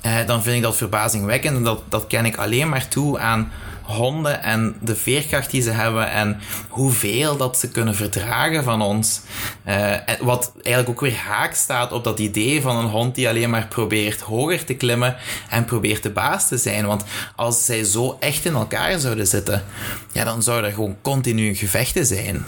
[0.00, 1.56] eh, dan vind ik dat verbazingwekkend.
[1.56, 3.52] En dat, dat ken ik alleen maar toe aan
[3.82, 9.20] honden en de veerkracht die ze hebben en hoeveel dat ze kunnen verdragen van ons.
[9.68, 13.50] Uh, wat eigenlijk ook weer haak staat op dat idee van een hond die alleen
[13.50, 15.16] maar probeert hoger te klimmen
[15.48, 16.86] en probeert de baas te zijn.
[16.86, 17.04] Want
[17.36, 19.64] als zij zo echt in elkaar zouden zitten,
[20.12, 22.44] ja, dan zou er gewoon continu gevechten zijn.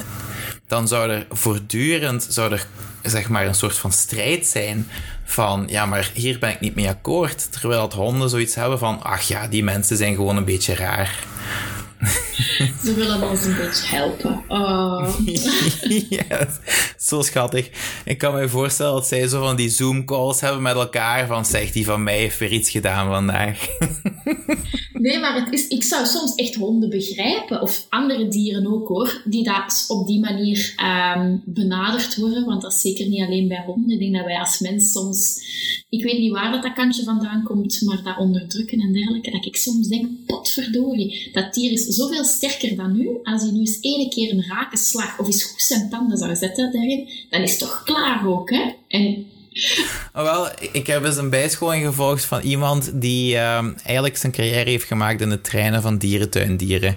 [0.66, 2.66] Dan zou er voortdurend zou er,
[3.02, 4.88] zeg maar, een soort van strijd zijn
[5.24, 7.52] van ja, maar hier ben ik niet mee akkoord.
[7.52, 11.24] Terwijl dat honden zoiets hebben van ach ja, die mensen zijn gewoon een beetje raar.
[12.84, 14.42] Ze willen ons een beetje helpen.
[14.48, 15.18] Oh.
[16.09, 16.48] ja,
[16.98, 17.70] zo schattig.
[18.05, 21.26] Ik kan me voorstellen dat zij zo van die Zoom-calls hebben met elkaar.
[21.26, 23.66] Van zegt die van mij heeft weer iets gedaan vandaag.
[24.92, 27.61] nee, maar het is, ik zou soms echt honden begrijpen.
[27.61, 29.22] Of andere dieren ook hoor.
[29.24, 30.74] Die dat op die manier
[31.16, 32.44] um, benaderd worden.
[32.44, 33.90] Want dat is zeker niet alleen bij honden.
[33.90, 35.42] Ik denk dat wij als mens soms
[35.94, 39.44] ik weet niet waar dat, dat kantje vandaan komt, maar dat onderdrukken en dergelijke, dat
[39.44, 43.18] ik soms denk, potverdorie, dat dier is zoveel sterker dan u.
[43.22, 46.72] Als hij nu eens ene keer een rakenslag of eens goed zijn tanden zou zetten
[46.72, 48.72] daarin, dan is toch klaar ook, hè?
[48.88, 49.26] En
[50.14, 54.70] Oh, wel, ik heb eens een bijscholing gevolgd van iemand die uh, eigenlijk zijn carrière
[54.70, 56.97] heeft gemaakt in het trainen van dierentuindieren.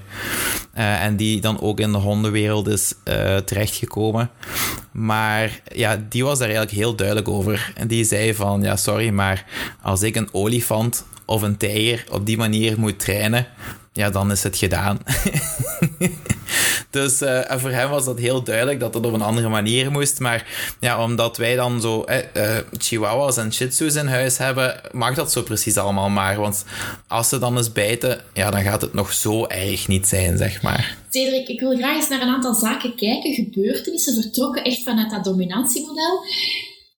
[0.78, 4.30] Uh, en die dan ook in de hondenwereld is uh, terechtgekomen.
[4.92, 7.72] Maar ja, die was daar eigenlijk heel duidelijk over.
[7.76, 9.46] En die zei van, ja sorry, maar
[9.82, 13.48] als ik een olifant of een tijger op die manier moet trainen,
[13.98, 15.00] ja, dan is het gedaan.
[16.90, 20.20] dus uh, voor hem was dat heel duidelijk dat het op een andere manier moest.
[20.20, 20.46] Maar
[20.80, 25.32] ja, omdat wij dan zo uh, chihuahuas en shih tzus in huis hebben, mag dat
[25.32, 26.40] zo precies allemaal maar.
[26.40, 26.66] Want
[27.08, 30.62] als ze dan eens bijten, ja, dan gaat het nog zo erg niet zijn, zeg
[30.62, 30.98] maar.
[31.10, 35.24] Cedric, ik wil graag eens naar een aantal zaken kijken, gebeurtenissen, vertrokken echt vanuit dat
[35.24, 36.24] dominantiemodel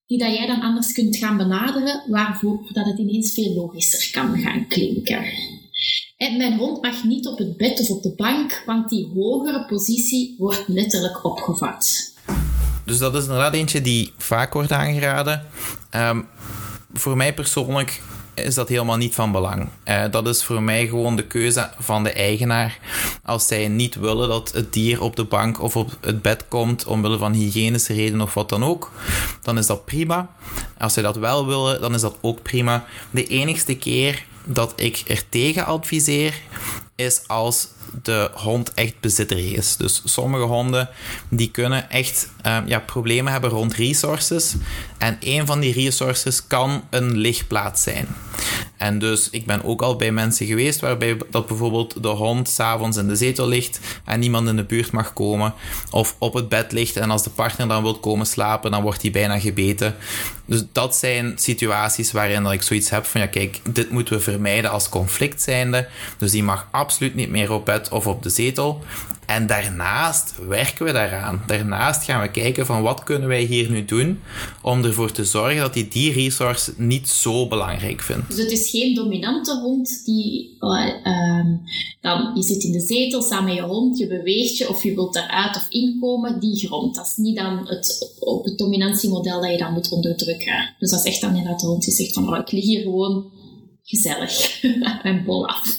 [0.09, 4.39] die dat jij dan anders kunt gaan benaderen, waarvoor dat het ineens veel logischer kan
[4.39, 5.23] gaan klinken.
[6.17, 9.65] En mijn hond mag niet op het bed of op de bank, want die hogere
[9.65, 12.13] positie wordt letterlijk opgevat.
[12.85, 15.45] Dus dat is inderdaad eentje die vaak wordt aangeraden.
[15.95, 16.27] Um,
[16.93, 18.01] voor mij persoonlijk
[18.43, 19.69] is dat helemaal niet van belang.
[19.85, 22.79] Uh, dat is voor mij gewoon de keuze van de eigenaar.
[23.23, 26.85] Als zij niet willen dat het dier op de bank of op het bed komt,
[26.85, 28.91] omwille van hygiënische redenen of wat dan ook,
[29.41, 30.29] dan is dat prima.
[30.77, 32.85] Als zij dat wel willen, dan is dat ook prima.
[33.11, 36.33] De enigste keer dat ik er tegen adviseer,
[36.95, 37.67] is als
[38.01, 39.77] de hond echt bezitterig is.
[39.77, 40.89] Dus sommige honden
[41.29, 44.55] die kunnen echt um, ja, problemen hebben rond resources.
[44.97, 48.07] En een van die resources kan een lichtplaats zijn.
[48.77, 52.97] En dus ik ben ook al bij mensen geweest waarbij dat bijvoorbeeld de hond s'avonds
[52.97, 55.53] in de zetel ligt en niemand in de buurt mag komen.
[55.89, 59.01] Of op het bed ligt en als de partner dan wil komen slapen, dan wordt
[59.01, 59.95] hij bijna gebeten.
[60.45, 64.21] Dus dat zijn situaties waarin dat ik zoiets heb van ja kijk, dit moeten we
[64.21, 65.87] vermijden als conflict zijnde.
[66.17, 68.79] Dus die mag absoluut niet meer op bed of op de zetel.
[69.25, 71.43] En daarnaast werken we daaraan.
[71.47, 74.19] Daarnaast gaan we kijken van wat kunnen wij hier nu doen
[74.61, 78.29] om ervoor te zorgen dat hij die resource niet zo belangrijk vindt.
[78.29, 81.45] Dus het is geen dominante hond die uh,
[82.01, 84.95] dan je zit in de zetel samen met je hond, je beweegt je of je
[84.95, 86.95] wilt eruit of inkomen, die grond.
[86.95, 90.75] Dat is niet dan het, op het dominantiemodel dat je dan moet onderdrukken.
[90.79, 92.81] Dus dat is echt dan inderdaad de hond die zegt van oh, ik lig hier
[92.81, 93.31] gewoon
[93.83, 94.63] gezellig
[95.03, 95.75] en bol af.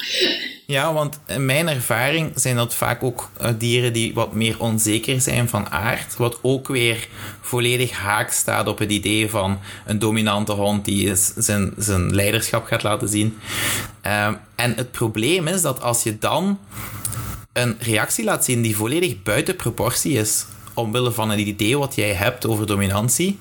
[0.70, 5.20] Ja, want in mijn ervaring zijn dat vaak ook eh, dieren die wat meer onzeker
[5.20, 6.16] zijn van aard.
[6.16, 7.08] Wat ook weer
[7.40, 12.82] volledig haak staat op het idee van een dominante hond die zijn, zijn leiderschap gaat
[12.82, 13.38] laten zien.
[14.00, 16.58] Ehm, en het probleem is dat als je dan
[17.52, 20.44] een reactie laat zien die volledig buiten proportie is,
[20.74, 23.38] omwille van het idee wat jij hebt over dominantie,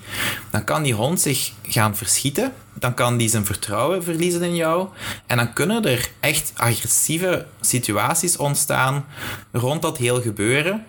[0.51, 2.53] dan kan die hond zich gaan verschieten.
[2.73, 4.87] Dan kan die zijn vertrouwen verliezen in jou.
[5.25, 9.05] En dan kunnen er echt agressieve situaties ontstaan
[9.51, 10.85] rond dat heel gebeuren.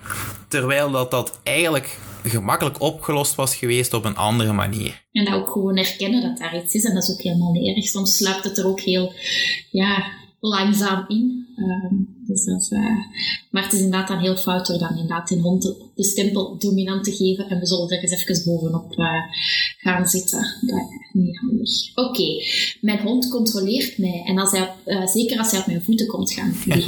[0.48, 5.02] Terwijl dat, dat eigenlijk gemakkelijk opgelost was geweest op een andere manier.
[5.12, 6.84] En ook gewoon erkennen dat daar iets is.
[6.84, 7.84] En dat is ook helemaal niet erg.
[7.84, 9.12] Soms sluipt het er ook heel
[9.70, 10.04] ja,
[10.40, 11.46] langzaam in.
[11.56, 11.94] Ehm,
[12.26, 12.80] dus uh,
[13.50, 15.62] maar het is inderdaad dan heel fout door dan inderdaad een hond
[15.94, 17.48] de stempel dominant te geven.
[17.48, 19.06] En we zullen er eens even bovenop uh,
[19.78, 20.38] gaan zitten.
[20.60, 21.70] Dat is niet handig.
[21.94, 22.42] Oké,
[22.80, 24.22] mijn hond controleert mij.
[24.26, 26.54] En als hij, uh, zeker als hij op mijn voeten komt gaan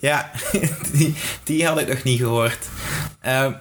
[0.00, 0.30] ja,
[0.96, 1.14] die,
[1.44, 2.68] die had ik nog niet gehoord.
[3.26, 3.54] Uh,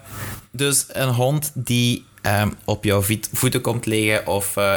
[0.51, 3.03] dus een hond die um, op jouw
[3.33, 4.27] voeten komt liggen.
[4.27, 4.73] Of uh,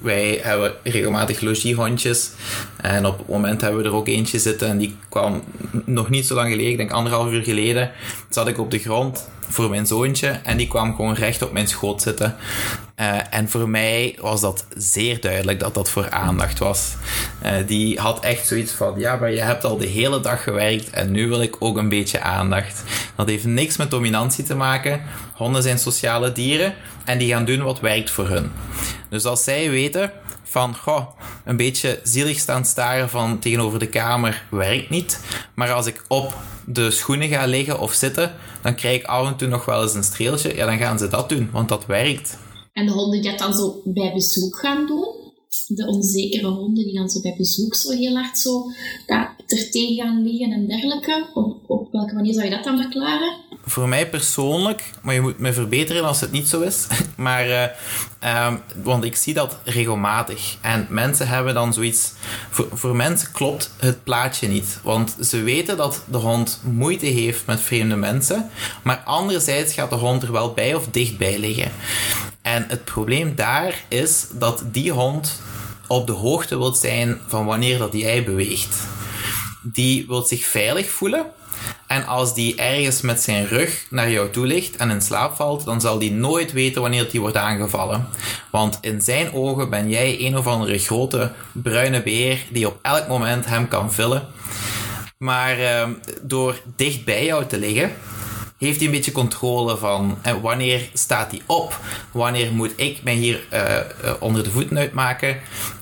[0.00, 2.30] wij hebben regelmatig logiehondjes.
[2.76, 4.68] En op het moment hebben we er ook eentje zitten.
[4.68, 5.42] En die kwam
[5.84, 7.90] nog niet zo lang geleden, ik denk anderhalf uur geleden,
[8.28, 10.28] zat ik op de grond voor mijn zoontje.
[10.28, 12.36] En die kwam gewoon recht op mijn schoot zitten.
[13.00, 16.94] Uh, en voor mij was dat zeer duidelijk dat dat voor aandacht was.
[17.44, 20.90] Uh, die had echt zoiets van: ja, maar je hebt al de hele dag gewerkt
[20.90, 22.82] en nu wil ik ook een beetje aandacht.
[23.16, 25.00] Dat heeft niks met dominantie te maken.
[25.32, 26.74] Honden zijn sociale dieren
[27.04, 28.50] en die gaan doen wat werkt voor hun.
[29.08, 30.12] Dus als zij weten
[30.48, 31.06] van, goh,
[31.44, 35.20] een beetje zielig staan staren van tegenover de kamer werkt niet.
[35.54, 36.36] Maar als ik op
[36.66, 39.94] de schoenen ga liggen of zitten, dan krijg ik af en toe nog wel eens
[39.94, 40.54] een streeltje.
[40.54, 42.38] Ja, dan gaan ze dat doen, want dat werkt.
[42.72, 45.24] En de honden die dat dan zo bij bezoek gaan doen?
[45.66, 48.70] De onzekere honden die dan zo bij bezoek zo heel hard zo
[49.06, 51.26] ja, er tegen gaan liggen en dergelijke.
[51.34, 53.36] Op, op welke manier zou je dat dan verklaren?
[53.68, 56.86] Voor mij persoonlijk, maar je moet me verbeteren als het niet zo is.
[57.16, 57.74] Maar,
[58.24, 58.52] uh,
[58.82, 60.56] want ik zie dat regelmatig.
[60.60, 62.12] En mensen hebben dan zoiets.
[62.50, 64.78] Voor, voor mensen klopt het plaatje niet.
[64.82, 68.50] Want ze weten dat de hond moeite heeft met vreemde mensen.
[68.82, 71.72] Maar anderzijds gaat de hond er wel bij of dichtbij liggen.
[72.42, 75.40] En het probleem daar is dat die hond
[75.86, 78.76] op de hoogte wil zijn van wanneer dat jij beweegt.
[79.62, 81.26] Die wil zich veilig voelen.
[81.86, 85.64] En als die ergens met zijn rug naar jou toe ligt en in slaap valt,
[85.64, 88.08] dan zal die nooit weten wanneer die wordt aangevallen.
[88.50, 93.08] Want in zijn ogen ben jij een of andere grote bruine beer die op elk
[93.08, 94.26] moment hem kan vullen.
[95.18, 95.88] Maar uh,
[96.22, 97.92] door dicht bij jou te liggen,
[98.58, 101.80] heeft hij een beetje controle van en wanneer staat hij op,
[102.12, 103.80] wanneer moet ik mij hier uh,
[104.20, 105.28] onder de voeten uitmaken.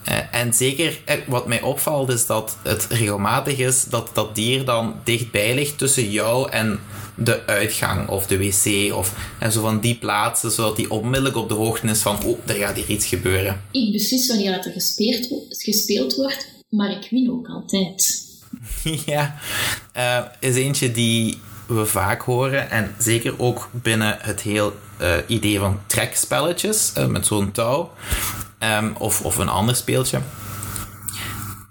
[0.09, 4.95] Uh, en zeker wat mij opvalt is dat het regelmatig is dat dat dier dan
[5.05, 6.81] dichtbij ligt tussen jou en
[7.17, 11.49] de uitgang of de wc of en zo van die plaatsen, zodat hij onmiddellijk op
[11.49, 13.63] de hoogte is van oh, er gaat hier iets gebeuren.
[13.71, 18.23] Ik beslis wanneer dat er gespeeld, gespeeld wordt, maar ik win ook altijd.
[19.07, 19.41] ja,
[20.41, 22.71] is eentje die we vaak horen.
[22.71, 27.93] En zeker ook binnen het heel uh, idee van trekspelletjes uh, met zo'n touw.
[28.59, 30.21] Um, of, of een ander speeltje.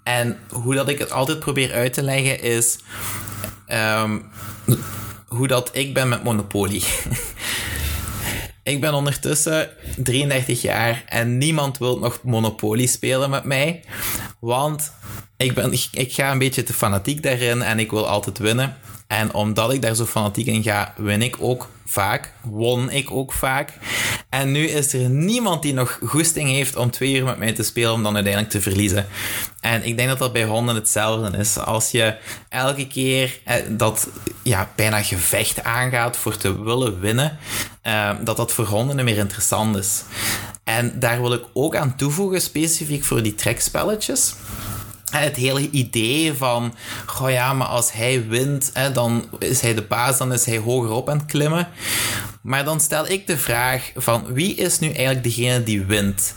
[0.03, 2.77] En hoe dat ik het altijd probeer uit te leggen is.
[4.01, 4.31] Um,
[5.27, 6.83] hoe dat ik ben met Monopoly.
[8.63, 13.83] ik ben ondertussen 33 jaar en niemand wil nog Monopoly spelen met mij.
[14.39, 14.91] Want
[15.37, 18.77] ik, ben, ik, ik ga een beetje te fanatiek daarin en ik wil altijd winnen.
[19.13, 22.31] En omdat ik daar zo fanatiek in ga, win ik ook vaak.
[22.41, 23.73] Won ik ook vaak.
[24.29, 27.63] En nu is er niemand die nog goesting heeft om twee uur met mij te
[27.63, 29.05] spelen om dan uiteindelijk te verliezen.
[29.59, 31.57] En ik denk dat dat bij honden hetzelfde is.
[31.57, 32.15] Als je
[32.49, 34.07] elke keer eh, dat
[34.43, 37.37] ja, bijna gevecht aangaat voor te willen winnen,
[37.81, 40.03] eh, dat dat voor honden niet meer interessant is.
[40.63, 44.33] En daar wil ik ook aan toevoegen, specifiek voor die trekspelletjes
[45.21, 49.81] het hele idee van, goh ja, maar als hij wint, hè, dan is hij de
[49.81, 51.67] baas, dan is hij hoger op aan het klimmen.
[52.41, 56.33] Maar dan stel ik de vraag van, wie is nu eigenlijk degene die wint?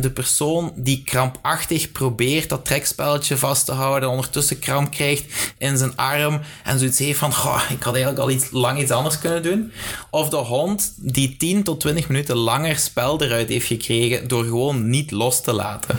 [0.00, 5.24] De persoon die krampachtig probeert dat trekspelletje vast te houden, ondertussen kramp krijgt
[5.58, 7.30] in zijn arm en zoiets heeft van,
[7.70, 9.72] ik had eigenlijk al iets, lang iets anders kunnen doen.
[10.10, 14.90] Of de hond die 10 tot 20 minuten langer spel eruit heeft gekregen door gewoon
[14.90, 15.98] niet los te laten.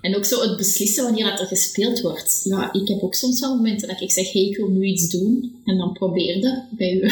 [0.00, 2.40] En ook zo het beslissen wanneer er gespeeld wordt.
[2.44, 5.08] Ja, ik heb ook soms wel momenten dat ik zeg, hey, ik wil nu iets
[5.08, 5.60] doen.
[5.64, 7.10] En dan probeerde bij u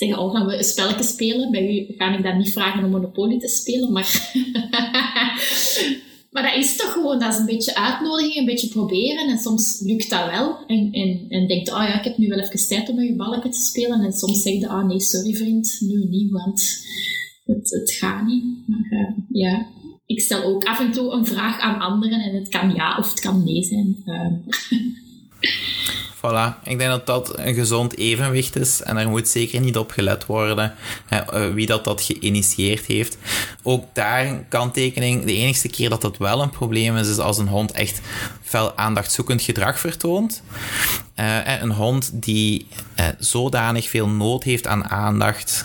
[0.00, 1.50] zeggen, oh, gaan we een spelletje spelen?
[1.50, 4.32] Bij u ga ik dan niet vragen om Monopoly te spelen, maar...
[6.32, 9.28] maar dat is toch gewoon, dat is een beetje uitnodiging, een beetje proberen.
[9.28, 10.66] En soms lukt dat wel.
[10.66, 13.06] En, en, en denkt, oh ja, ik heb nu wel even tijd om met
[13.42, 14.00] je te spelen.
[14.00, 16.86] En soms zeg je, ah nee, sorry vriend, nu niet, want
[17.44, 18.44] het, het gaat niet.
[18.66, 19.66] Maar uh, ja,
[20.06, 23.10] ik stel ook af en toe een vraag aan anderen en het kan ja of
[23.10, 24.02] het kan nee zijn.
[24.04, 24.34] Ehm.
[26.20, 29.90] Voilà, ik denk dat dat een gezond evenwicht is en er moet zeker niet op
[29.90, 30.74] gelet worden
[31.08, 33.18] eh, wie dat, dat geïnitieerd heeft.
[33.62, 37.48] Ook daar kanttekening, de enige keer dat dat wel een probleem is, is als een
[37.48, 38.00] hond echt
[38.42, 40.42] fel aandachtzoekend gedrag vertoont.
[41.16, 42.66] Uh, een hond die
[43.00, 45.64] uh, zodanig veel nood heeft aan aandacht,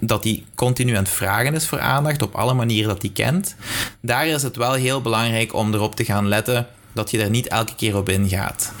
[0.00, 3.56] dat hij continu aan het vragen is voor aandacht op alle manieren dat hij kent.
[4.00, 6.66] Daar is het wel heel belangrijk om erop te gaan letten
[6.98, 8.72] dat je er niet elke keer op ingaat.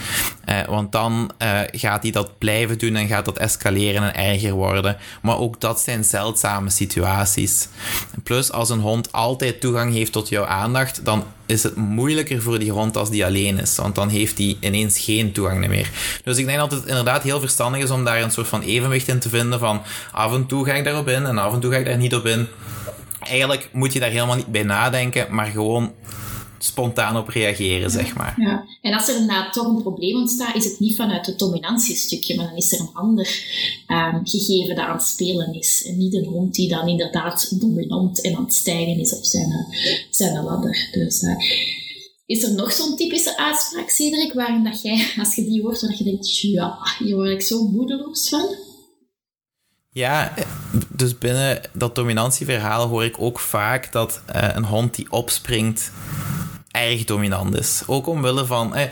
[0.48, 4.52] Uh, want dan uh, gaat hij dat blijven doen en gaat dat escaleren en erger
[4.52, 4.96] worden.
[5.22, 7.68] Maar ook dat zijn zeldzame situaties.
[8.22, 12.58] Plus, als een hond altijd toegang heeft tot jouw aandacht, dan is het moeilijker voor
[12.58, 13.76] die hond als die alleen is.
[13.76, 15.90] Want dan heeft hij ineens geen toegang meer.
[16.24, 19.08] Dus ik denk dat het inderdaad heel verstandig is om daar een soort van evenwicht
[19.08, 19.58] in te vinden.
[19.58, 21.96] Van af en toe ga ik daarop in en af en toe ga ik daar
[21.96, 22.46] niet op in.
[23.20, 25.92] Eigenlijk moet je daar helemaal niet bij nadenken, maar gewoon
[26.58, 28.34] spontaan op reageren, zeg maar.
[28.36, 28.64] Ja.
[28.82, 32.46] En als er inderdaad toch een probleem ontstaat, is het niet vanuit het dominantiestukje, maar
[32.46, 33.28] dan is er een ander
[33.88, 35.84] um, gegeven dat aan het spelen is.
[35.86, 39.66] En niet een hond die dan inderdaad dominant en aan het stijgen is op zijn,
[40.10, 40.88] zijn ladder.
[40.92, 41.36] Dus, uh,
[42.26, 45.98] is er nog zo'n typische uitspraak, Cedric, waarin dat jij, als je die hoort, dat
[45.98, 48.56] je denkt, ja, hier word ik zo moedeloos van?
[49.90, 50.34] Ja,
[50.88, 55.90] dus binnen dat dominantieverhaal hoor ik ook vaak dat uh, een hond die opspringt
[56.70, 57.82] erg dominant is.
[57.86, 58.82] Ook omwille van, eh,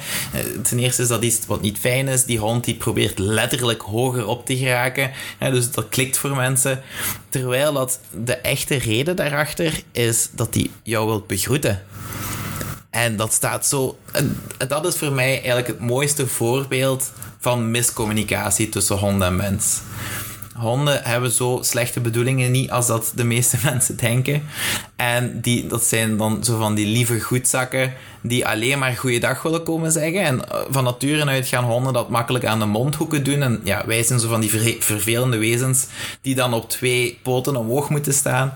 [0.62, 2.24] ten eerste is dat iets wat niet fijn is.
[2.24, 5.10] Die hond die probeert letterlijk hoger op te geraken.
[5.38, 6.82] Dus dat klikt voor mensen.
[7.28, 11.82] Terwijl dat de echte reden daarachter is dat hij jou wilt begroeten.
[12.90, 13.98] En dat staat zo.
[14.68, 19.80] Dat is voor mij eigenlijk het mooiste voorbeeld van miscommunicatie tussen hond en mens.
[20.56, 24.42] Honden hebben zo slechte bedoelingen niet als dat de meeste mensen denken.
[24.96, 27.92] En die, dat zijn dan zo van die lieve goedzakken
[28.28, 30.20] die alleen maar goeiedag willen komen zeggen.
[30.20, 33.42] En eh, van nature uit gaan honden dat makkelijk aan de mondhoeken doen.
[33.42, 35.86] En ja, wij zijn zo van die vervelende wezens
[36.20, 38.54] die dan op twee poten omhoog moeten staan.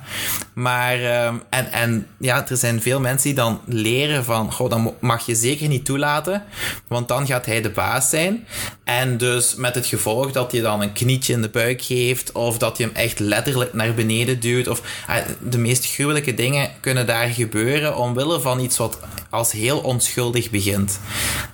[0.52, 5.00] Maar, ehm, en, en ja, er zijn veel mensen die dan leren van, goh, dat
[5.00, 6.44] mag je zeker niet toelaten,
[6.88, 8.46] want dan gaat hij de baas zijn.
[8.84, 12.58] En dus met het gevolg dat je dan een knietje in de buik geeft, of
[12.58, 15.16] dat je hem echt letterlijk naar beneden duwt, of eh,
[15.50, 18.98] de meest gruwelijke dingen kunnen daar gebeuren omwille van iets wat
[19.30, 21.00] als heel onschuldig begint.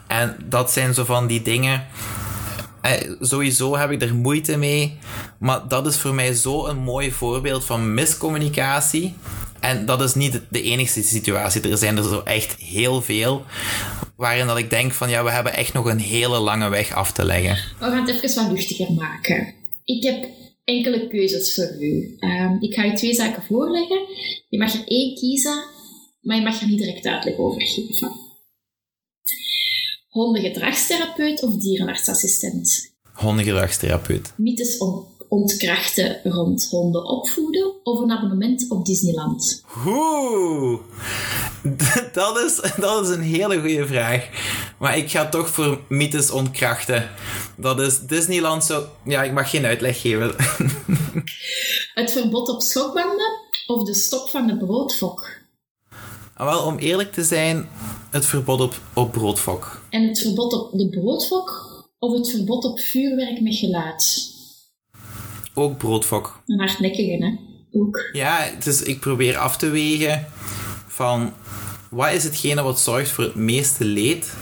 [0.07, 1.87] En dat zijn zo van die dingen.
[2.81, 4.99] Eh, sowieso heb ik er moeite mee.
[5.39, 9.15] Maar dat is voor mij zo een mooi voorbeeld van miscommunicatie.
[9.61, 11.71] En dat is niet de enige situatie.
[11.71, 13.45] Er zijn er zo echt heel veel.
[14.17, 17.13] Waarin dat ik denk van ja, we hebben echt nog een hele lange weg af
[17.13, 17.59] te leggen.
[17.79, 19.55] We gaan het even wat luchtiger maken.
[19.87, 20.29] Ik heb
[20.65, 22.17] enkele keuzes voor u.
[22.21, 24.07] Um, ik ga je twee zaken voorleggen.
[24.49, 25.75] Je mag er één kiezen
[26.27, 28.13] maar je mag er niet direct uitleg over geven.
[30.09, 32.95] Hondengedragstherapeut of dierenartsassistent?
[33.13, 34.33] Hondengedragstherapeut.
[34.37, 39.65] Mythes om ontkrachten rond honden opvoeden of een abonnement op Disneyland?
[39.87, 40.81] Oeh,
[42.13, 44.29] dat is, dat is een hele goede vraag.
[44.79, 47.11] Maar ik ga toch voor mythes ontkrachten.
[47.57, 48.85] Dat is Disneyland zo...
[49.05, 50.35] Ja, ik mag geen uitleg geven.
[51.95, 55.45] Het verbod op schokbanden of de stop van de broodfok?
[56.35, 57.69] Ah, wel, om eerlijk te zijn,
[58.11, 59.81] het verbod op, op broodfok.
[59.91, 61.67] En het verbod op de broodfok
[61.99, 64.35] of het verbod op vuurwerk met geluid?
[65.59, 66.41] Ook broodfok.
[66.47, 67.37] Een hardnekkige, hè?
[67.81, 68.09] Ook.
[68.13, 70.27] Ja, dus ik probeer af te wegen
[70.87, 71.33] van
[71.91, 74.35] wat is hetgene wat zorgt voor het meeste leed.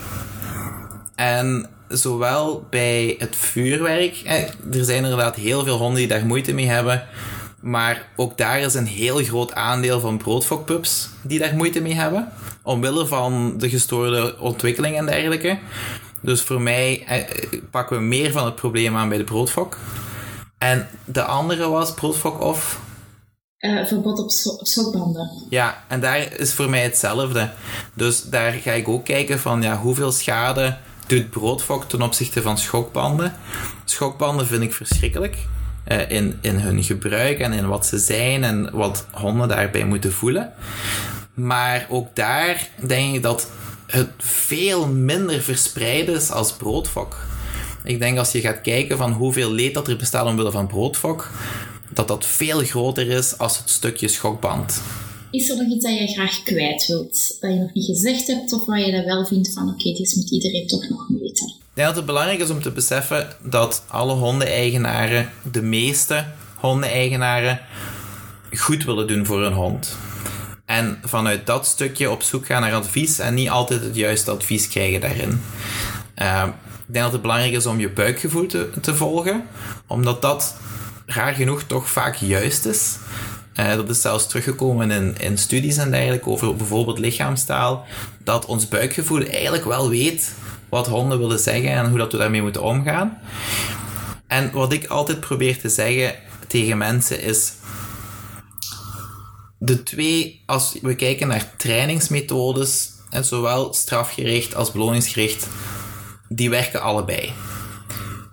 [1.15, 4.21] En zowel bij het vuurwerk,
[4.71, 7.07] er zijn inderdaad heel veel honden die daar moeite mee hebben.
[7.61, 12.31] Maar ook daar is een heel groot aandeel van broodfokpups die daar moeite mee hebben.
[12.63, 15.57] Omwille van de gestoorde ontwikkeling en dergelijke.
[16.21, 19.77] Dus voor mij eh, pakken we meer van het probleem aan bij de broodfok.
[20.65, 22.79] En de andere was broodfok of?
[23.59, 24.31] Uh, verbod op
[24.67, 25.29] schokbanden.
[25.49, 27.51] Ja, en daar is voor mij hetzelfde.
[27.93, 32.57] Dus daar ga ik ook kijken van ja, hoeveel schade doet broodfok ten opzichte van
[32.57, 33.33] schokbanden.
[33.83, 35.37] Schokbanden vind ik verschrikkelijk.
[35.83, 40.13] Eh, in, in hun gebruik en in wat ze zijn en wat honden daarbij moeten
[40.13, 40.53] voelen.
[41.33, 43.49] Maar ook daar denk ik dat
[43.85, 47.17] het veel minder verspreid is als broodfok.
[47.85, 51.31] Ik denk als je gaat kijken van hoeveel leed dat er bestaat omwille van broodfok,
[51.93, 54.81] dat dat veel groter is als het stukje schokband.
[55.31, 58.53] Is er nog iets dat je graag kwijt wilt, dat je nog niet gezegd hebt,
[58.53, 61.47] of waar je dat wel vindt van oké, dit moet iedereen toch nog weten?
[61.47, 66.25] Ik denk dat het belangrijk is om te beseffen dat alle hondeneigenaren, de meeste
[66.55, 67.59] hondeneigenaren,
[68.51, 69.97] goed willen doen voor hun hond.
[70.65, 74.67] En vanuit dat stukje op zoek gaan naar advies en niet altijd het juiste advies
[74.67, 75.41] krijgen daarin.
[76.21, 76.47] Uh,
[76.87, 79.47] ik denk dat het belangrijk is om je buikgevoel te, te volgen,
[79.87, 80.55] omdat dat
[81.05, 82.97] raar genoeg toch vaak juist is.
[83.59, 87.85] Uh, dat is zelfs teruggekomen in, in studies en dergelijke over bijvoorbeeld lichaamstaal.
[88.23, 90.33] Dat ons buikgevoel eigenlijk wel weet
[90.69, 93.19] wat honden willen zeggen en hoe dat we daarmee moeten omgaan.
[94.27, 96.15] En wat ik altijd probeer te zeggen
[96.47, 97.53] tegen mensen is.
[99.57, 105.47] De twee, als we kijken naar trainingsmethodes, en zowel strafgericht als beloningsgericht,
[106.29, 107.33] die werken allebei.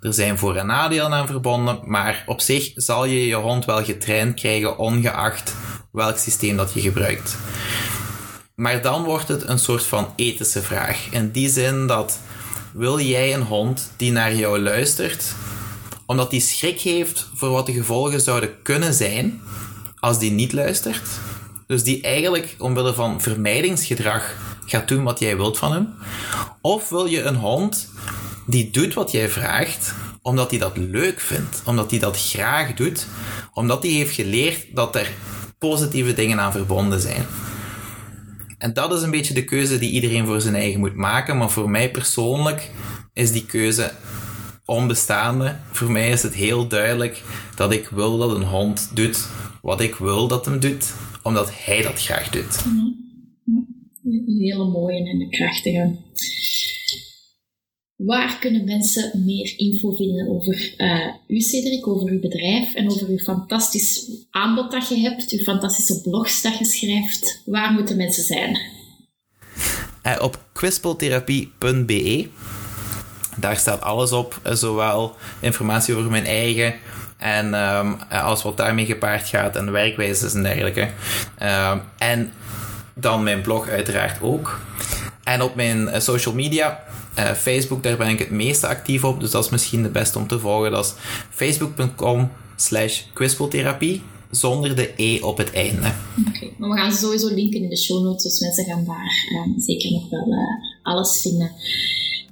[0.01, 3.85] Er zijn voor- en nadelen aan verbonden, maar op zich zal je je hond wel
[3.85, 5.55] getraind krijgen, ongeacht
[5.93, 7.37] welk systeem dat je gebruikt.
[8.55, 11.07] Maar dan wordt het een soort van ethische vraag.
[11.11, 12.19] In die zin dat
[12.73, 15.35] wil jij een hond die naar jou luistert,
[16.07, 19.41] omdat die schrik heeft voor wat de gevolgen zouden kunnen zijn
[19.99, 21.09] als die niet luistert?
[21.67, 24.35] Dus die eigenlijk omwille van vermijdingsgedrag
[24.67, 25.89] gaat doen wat jij wilt van hem?
[26.61, 27.91] Of wil je een hond
[28.47, 33.07] die doet wat jij vraagt, omdat hij dat leuk vindt, omdat hij dat graag doet,
[33.53, 35.11] omdat hij heeft geleerd dat er
[35.59, 37.27] positieve dingen aan verbonden zijn?
[38.59, 41.37] En dat is een beetje de keuze die iedereen voor zijn eigen moet maken.
[41.37, 42.71] Maar voor mij persoonlijk
[43.13, 43.93] is die keuze
[44.65, 45.57] onbestaande.
[45.71, 47.23] Voor mij is het heel duidelijk
[47.55, 49.27] dat ik wil dat een hond doet
[49.63, 50.93] wat ik wil dat hem doet,
[51.23, 52.65] omdat hij dat graag doet.
[52.65, 53.02] Mhm.
[54.05, 55.97] Een hele mooie en een krachtige.
[57.97, 63.09] Waar kunnen mensen meer info vinden over uh, u, Cedric, over uw bedrijf en over
[63.09, 67.43] uw fantastisch aanbod dat je hebt, uw fantastische blogs dat je schrijft?
[67.45, 68.59] Waar moeten mensen zijn?
[70.07, 72.29] Uh, op kwispeltherapie.be.
[73.37, 76.75] Daar staat alles op, uh, zowel informatie over mijn eigen
[77.19, 80.89] en um, alles wat daarmee gepaard gaat en werkwijzes en dergelijke.
[81.43, 82.33] Um, en
[82.95, 84.61] dan mijn blog uiteraard ook.
[85.25, 86.85] En op mijn social media
[87.19, 90.19] uh, Facebook, daar ben ik het meeste actief op, dus dat is misschien het beste
[90.19, 90.71] om te volgen.
[90.71, 90.93] Dat is
[91.31, 95.93] facebook.com slash kwispeltherapie, zonder de E op het einde.
[96.19, 98.85] Oké, okay, maar we gaan ze sowieso linken in de show notes, dus mensen gaan
[98.85, 100.39] daar um, zeker nog wel uh,
[100.83, 101.51] alles vinden.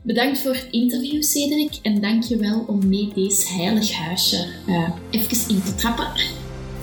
[0.02, 4.46] Bedankt voor het interview, Cedric, en dank je wel om mee deze heilig huisje
[5.10, 6.06] even in te trappen.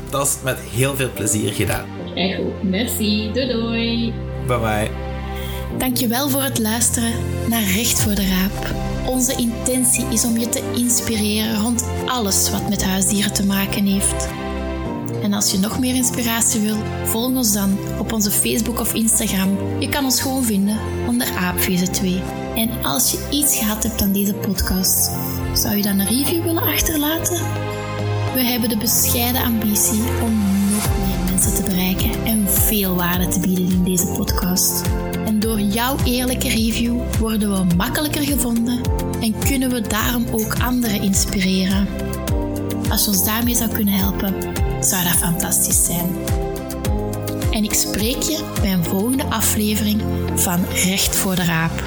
[0.10, 1.97] Dat is met heel veel plezier gedaan.
[2.18, 4.14] Echt goed, merci, doei doei.
[4.48, 4.90] Bye bye.
[5.78, 7.12] Dankjewel voor het luisteren
[7.50, 8.76] naar Recht voor de Raap.
[9.06, 14.30] Onze intentie is om je te inspireren rond alles wat met huisdieren te maken heeft.
[15.24, 19.58] En als je nog meer inspiratie wil, volg ons dan op onze Facebook of Instagram.
[19.80, 22.22] Je kan ons gewoon vinden onder Aapvieze 2.
[22.56, 25.12] En als je iets gehad hebt aan deze podcast,
[25.54, 27.38] zou je dan een review willen achterlaten?
[28.34, 30.57] We hebben de bescheiden ambitie om
[31.42, 34.82] te bereiken en veel waarde te bieden in deze podcast.
[35.26, 38.82] En door jouw eerlijke review worden we makkelijker gevonden
[39.22, 41.88] en kunnen we daarom ook anderen inspireren.
[42.90, 44.34] Als je ons daarmee zou kunnen helpen,
[44.82, 46.16] zou dat fantastisch zijn.
[47.52, 50.02] En ik spreek je bij een volgende aflevering
[50.36, 51.84] van Recht voor de Raap.